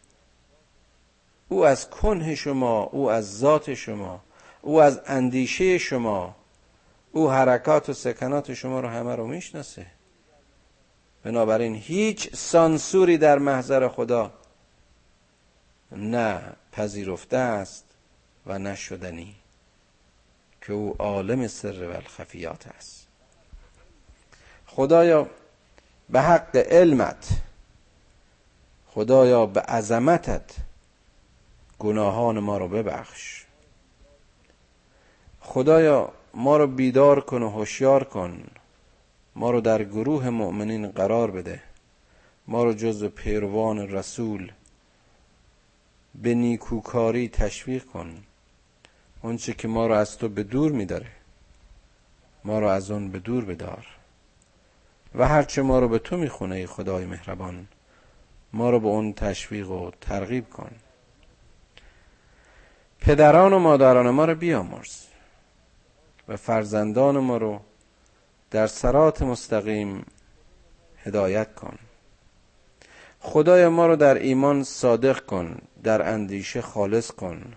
او 1.50 1.66
از 1.66 1.90
کنه 1.90 2.36
شما 2.36 2.84
او 2.84 3.12
از 3.12 3.38
ذات 3.38 3.74
شما 3.74 4.22
او 4.62 4.82
از 4.82 5.02
اندیشه 5.06 5.78
شما 5.78 6.36
او 7.12 7.32
حرکات 7.32 7.90
و 7.90 7.94
سکنات 7.94 8.54
شما 8.54 8.80
رو 8.80 8.88
همه 8.88 9.16
رو 9.16 9.28
می‌شناسه. 9.28 9.86
بنابراین 11.24 11.76
هیچ 11.76 12.36
سانسوری 12.36 13.18
در 13.18 13.38
محضر 13.38 13.88
خدا 13.88 14.32
نه 15.92 16.42
پذیرفته 16.72 17.38
است 17.38 17.86
و 18.46 18.60
نشدنی 18.60 19.36
که 20.62 20.74
او 20.74 20.96
عالم 21.00 21.48
سر 21.48 21.88
و 21.88 21.96
الخفیات 21.96 22.68
است. 22.68 23.08
خدایا 24.68 25.28
به 26.10 26.22
حق 26.22 26.56
علمت 26.56 27.30
خدایا 28.88 29.46
به 29.46 29.62
عظمتت 29.62 30.56
گناهان 31.80 32.40
ما 32.40 32.58
رو 32.58 32.68
ببخش. 32.68 33.39
خدایا 35.52 36.12
ما 36.34 36.58
رو 36.58 36.68
بیدار 36.68 37.20
کن 37.20 37.44
و 37.44 37.50
هوشیار 37.50 38.04
کن. 38.04 38.44
ما 39.36 39.52
رو 39.52 39.62
در 39.62 39.84
گروه 39.84 40.30
مؤمنین 40.30 40.88
قرار 40.88 41.32
بده. 41.32 41.62
ما 42.48 42.64
رو 42.64 42.74
جز 42.74 43.04
پیروان 43.06 43.80
رسول 43.80 44.52
به 46.16 46.34
نیکوکاری 46.34 47.30
تشویق 47.30 47.86
کن. 47.86 48.24
اونچه 49.22 49.54
که 49.54 49.68
ما 49.68 49.88
رو 49.88 49.94
از 49.94 50.18
تو 50.18 50.30
به 50.30 50.44
دور 50.44 50.72
میداره 50.72 51.12
ما 52.46 52.60
رو 52.60 52.68
از 52.68 52.92
اون 52.92 53.12
به 53.12 53.20
دور 53.20 53.46
بدار. 53.46 53.88
و 55.16 55.28
هرچه 55.28 55.62
ما 55.62 55.80
رو 55.80 55.88
به 55.88 56.00
تو 56.00 56.18
می‌خونه 56.18 56.56
ای 56.56 56.66
خدای 56.66 57.06
مهربان 57.06 57.68
ما 58.54 58.70
رو 58.70 58.80
به 58.80 58.88
اون 58.88 59.14
تشویق 59.14 59.72
و 59.72 59.92
ترغیب 60.02 60.50
کن. 60.50 60.72
پدران 63.02 63.54
و 63.54 63.60
مادران 63.60 64.10
ما 64.10 64.26
رو 64.26 64.36
بیامرز. 64.36 65.09
و 66.30 66.36
فرزندان 66.36 67.18
ما 67.18 67.38
رو 67.38 67.60
در 68.52 68.68
سرات 68.68 69.22
مستقیم 69.22 70.06
هدایت 71.04 71.56
کن. 71.56 71.78
خدای 73.20 73.68
ما 73.68 73.88
رو 73.88 73.96
در 73.96 74.16
ایمان 74.16 74.64
صادق 74.64 75.26
کن 75.26 75.58
در 75.84 76.14
اندیشه 76.14 76.62
خالص 76.62 77.12
کن. 77.12 77.54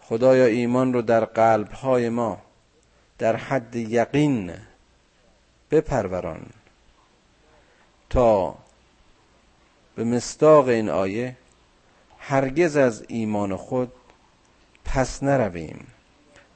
خدایا 0.00 0.44
ایمان 0.44 0.92
رو 0.92 1.02
در 1.02 1.24
قلب 1.24 1.72
های 1.72 2.08
ما 2.08 2.42
در 3.18 3.36
حد 3.36 3.76
یقین 3.76 4.52
بپروران. 5.70 6.46
تا 8.10 8.54
به 9.94 10.04
مستاق 10.04 10.68
این 10.68 10.88
آیه 10.88 11.36
هرگز 12.18 12.76
از 12.76 13.04
ایمان 13.08 13.56
خود 13.56 13.92
پس 14.84 15.22
نرویم. 15.22 15.86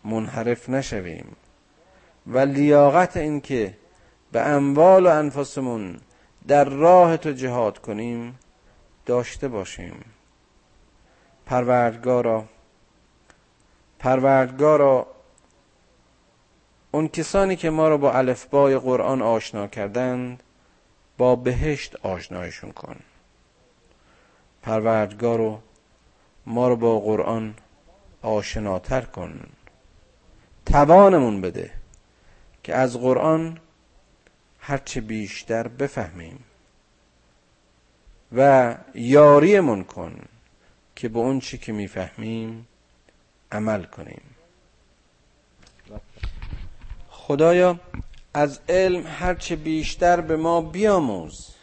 منحرف 0.04 0.68
نشویم. 0.68 1.36
و 2.26 2.38
لیاقت 2.38 3.16
این 3.16 3.40
که 3.40 3.76
به 4.32 4.40
اموال 4.40 5.06
و 5.06 5.08
انفسمون 5.08 6.00
در 6.48 6.64
راه 6.64 7.16
تو 7.16 7.32
جهاد 7.32 7.78
کنیم 7.78 8.38
داشته 9.06 9.48
باشیم. 9.48 10.04
پروردگارا 11.46 12.44
پروردگارا 13.98 15.06
اون 16.90 17.08
کسانی 17.08 17.56
که 17.56 17.70
ما 17.70 17.88
رو 17.88 17.98
با 17.98 18.12
الفبای 18.12 18.78
قرآن 18.78 19.22
آشنا 19.22 19.66
کردند 19.66 20.42
با 21.18 21.36
بهشت 21.36 21.96
آشنایشون 21.96 22.72
کن. 22.72 22.96
پروردگارو 24.62 25.60
ما 26.46 26.68
رو 26.68 26.76
با 26.76 27.00
قرآن 27.00 27.54
آشناتر 28.22 29.00
کن. 29.00 29.40
توانمون 30.72 31.40
بده 31.40 31.70
که 32.62 32.74
از 32.74 32.96
قرآن 32.96 33.58
هرچه 34.60 35.00
بیشتر 35.00 35.68
بفهمیم 35.68 36.44
و 38.36 38.74
یاریمون 38.94 39.84
کن 39.84 40.20
که 40.96 41.08
به 41.08 41.18
اون 41.18 41.40
چی 41.40 41.58
که 41.58 41.72
می‌فهمیم 41.72 42.66
عمل 43.52 43.82
کنیم. 43.82 44.22
خدایا 47.10 47.80
از 48.34 48.60
علم 48.68 49.04
هرچه 49.06 49.56
بیشتر 49.56 50.20
به 50.20 50.36
ما 50.36 50.60
بیاموز 50.60 51.54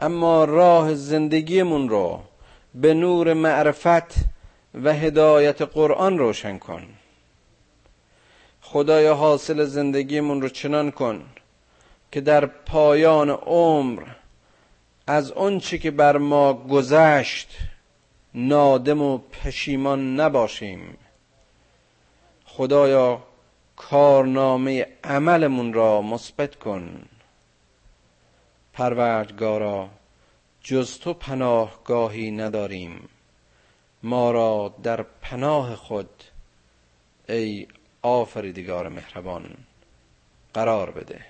اما 0.00 0.44
راه 0.44 0.94
زندگیمون 0.94 1.88
رو 1.88 2.22
به 2.74 2.94
نور 2.94 3.34
معرفت 3.34 4.14
و 4.74 4.94
هدایت 4.94 5.62
قرآن 5.62 6.18
روشن 6.18 6.58
کن. 6.58 6.97
خدایا 8.72 9.14
حاصل 9.14 9.64
زندگیمون 9.64 10.42
رو 10.42 10.48
چنان 10.48 10.90
کن 10.90 11.24
که 12.12 12.20
در 12.20 12.46
پایان 12.46 13.30
عمر 13.30 14.02
از 15.06 15.32
چی 15.60 15.78
که 15.78 15.90
بر 15.90 16.16
ما 16.18 16.54
گذشت 16.54 17.58
نادم 18.34 19.02
و 19.02 19.18
پشیمان 19.18 20.20
نباشیم. 20.20 20.96
خدایا 22.44 23.22
کارنامه 23.76 24.86
عملمون 25.04 25.72
را 25.72 26.02
مثبت 26.02 26.54
کن. 26.54 27.02
پروردگارا 28.72 29.88
جز 30.60 30.98
تو 30.98 31.14
پناهگاهی 31.14 32.30
نداریم. 32.30 33.08
ما 34.02 34.30
را 34.30 34.74
در 34.82 35.02
پناه 35.02 35.76
خود 35.76 36.10
ای 37.28 37.66
آفریدگار 38.02 38.88
مهربان 38.88 39.56
قرار 40.54 40.90
بده. 40.90 41.20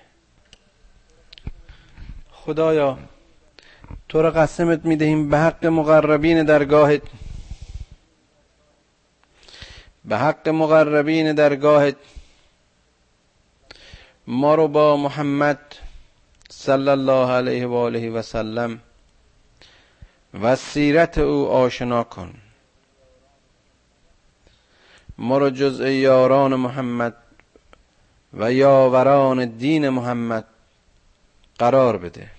خدایا 2.31 2.97
تو 4.09 4.21
را 4.21 4.31
قسمت 4.31 4.85
می‌دهیم 4.85 5.29
به 5.29 5.37
حق 5.37 5.65
مقربین 5.65 6.43
درگاهت. 6.43 7.01
به 10.05 10.17
حق 10.17 10.49
مقربین 10.49 11.33
درگاهت. 11.33 11.95
ما 14.27 14.55
رو 14.55 14.67
با 14.67 14.97
محمد 14.97 15.59
صلی 16.49 16.89
الله 16.89 17.31
علیه 17.31 17.67
و 17.67 17.73
آله 17.73 18.09
و 18.09 18.21
سلم 18.21 18.81
و 20.41 20.55
سیرت 20.55 21.17
او 21.17 21.47
آشنا 21.47 22.03
کن. 22.03 22.48
ما 25.21 25.37
رو 25.37 25.49
یاران 25.87 26.55
محمد 26.55 27.15
و 28.33 28.53
یاوران 28.53 29.45
دین 29.45 29.89
محمد 29.89 30.45
قرار 31.57 31.97
بده. 31.97 32.31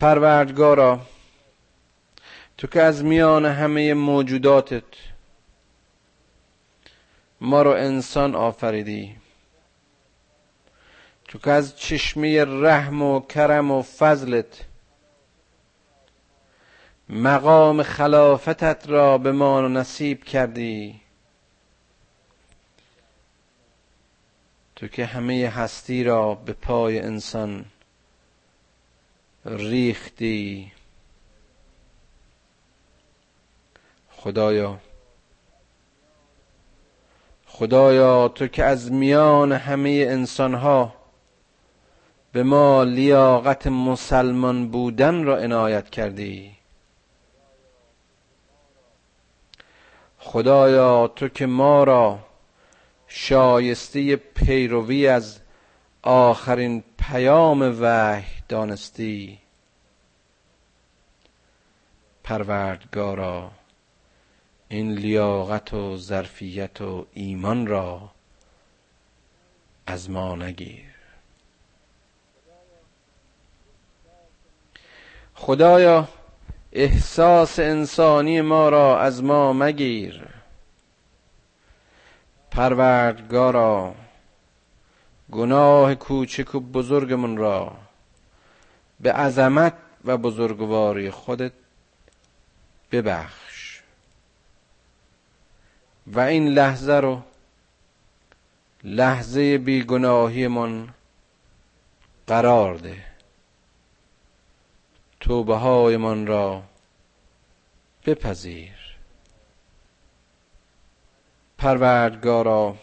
پروردگارا 0.00 1.00
تو 2.58 2.66
که 2.66 2.82
از 2.82 3.04
میان 3.04 3.46
همه 3.46 3.94
موجوداتت 3.94 4.84
ما 7.40 7.62
رو 7.62 7.70
انسان 7.70 8.34
آفریدی 8.34 9.16
تو 11.28 11.38
که 11.38 11.50
از 11.50 11.76
چشمه 11.78 12.44
رحم 12.44 13.02
و 13.02 13.20
کرم 13.20 13.70
و 13.70 13.82
فضلت 13.82 14.64
مقام 17.12 17.82
خلافتت 17.82 18.88
را 18.88 19.18
به 19.18 19.32
ما 19.32 19.60
نصیب 19.60 20.24
کردی. 20.24 21.00
تو 24.76 24.88
که 24.88 25.06
همه 25.06 25.48
هستی 25.48 26.04
را 26.04 26.34
به 26.34 26.52
پای 26.52 26.98
انسان 26.98 27.64
ریختی. 29.44 30.72
خدایا 34.10 34.78
خدایا 37.46 38.28
تو 38.28 38.46
که 38.46 38.64
از 38.64 38.92
میان 38.92 39.52
همه 39.52 40.06
انسانها 40.08 40.94
به 42.32 42.42
ما 42.42 42.84
لیاقت 42.84 43.66
مسلمان 43.66 44.68
بودن 44.68 45.24
را 45.24 45.36
عنایت 45.36 45.90
کردی. 45.90 46.59
خدایا 50.22 51.08
تو 51.08 51.28
که 51.28 51.46
ما 51.46 51.84
را 51.84 52.18
شایسته 53.06 54.16
پیروی 54.16 55.06
از 55.06 55.40
آخرین 56.02 56.84
پیام 56.98 57.76
وحی 57.80 58.42
دانستی. 58.48 59.38
پروردگارا 62.24 63.50
این 64.68 64.92
لیاقت 64.92 65.74
و 65.74 65.96
ظرفیت 65.96 66.80
و 66.80 67.06
ایمان 67.12 67.66
را 67.66 68.10
از 69.86 70.10
ما 70.10 70.36
نگیر. 70.36 70.84
خدایا 75.34 76.08
احساس 76.72 77.58
انسانی 77.58 78.40
ما 78.40 78.68
را 78.68 79.00
از 79.00 79.22
ما 79.22 79.52
مگیر. 79.52 80.26
پروردگارا 82.50 83.94
گناه 85.30 85.94
کوچک 85.94 86.54
و 86.54 86.60
بزرگمون 86.60 87.36
را 87.36 87.76
به 89.00 89.12
عظمت 89.12 89.74
و 90.04 90.16
بزرگواری 90.16 91.10
خودت 91.10 91.52
ببخش. 92.92 93.80
و 96.06 96.20
این 96.20 96.48
لحظه 96.48 96.92
رو 96.92 97.22
لحظه 98.84 99.58
بیگناهیمون 99.58 100.88
قرار 102.26 102.74
ده. 102.74 103.09
توبه 105.20 105.56
هایمان 105.56 106.26
را 106.26 106.62
بپذیر. 108.06 108.80
پروردگارا 111.58 112.76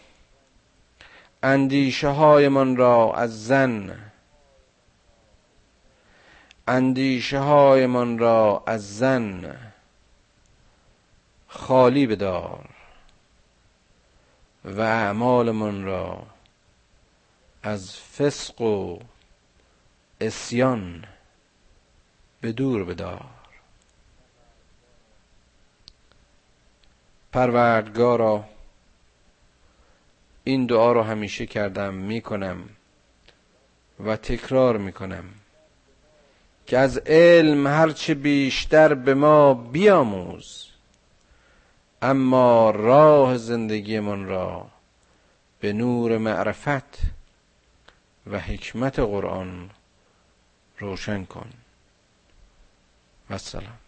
اندیشه 1.42 2.08
هایمان 2.08 2.76
را 2.76 3.14
از 3.14 3.46
زن 3.46 3.98
اندیشه 6.68 7.38
هایمان 7.38 8.18
را 8.18 8.62
از 8.66 8.98
زن 8.98 9.56
خالی 11.48 12.06
بدار 12.06 12.68
و 14.64 14.80
اعمالمان 14.80 15.84
را 15.84 16.26
از 17.62 17.96
فسق 17.96 18.60
و 18.60 18.98
اسیان 20.20 21.04
به 22.40 22.52
دور 22.52 22.84
بدار. 22.84 23.30
پروردگارا 27.32 28.44
این 30.44 30.66
دعا 30.66 30.92
رو 30.92 31.02
همیشه 31.02 31.46
کردم 31.46 31.94
می‌کنم 31.94 32.68
و 34.00 34.16
تکرار 34.16 34.76
می‌کنم 34.76 35.24
که 36.66 36.78
از 36.78 36.98
علم 36.98 37.66
هرچه 37.66 38.14
بیشتر 38.14 38.94
به 38.94 39.14
ما 39.14 39.54
بیاموز 39.54 40.66
اما 42.02 42.70
راه 42.70 43.36
زندگیمان 43.36 44.26
را 44.26 44.66
به 45.60 45.72
نور 45.72 46.18
معرفت 46.18 46.98
و 48.26 48.38
حکمت 48.38 48.98
قرآن 48.98 49.70
روشن 50.78 51.24
کن. 51.24 51.50
مع 53.30 53.36
السلامة. 53.36 53.87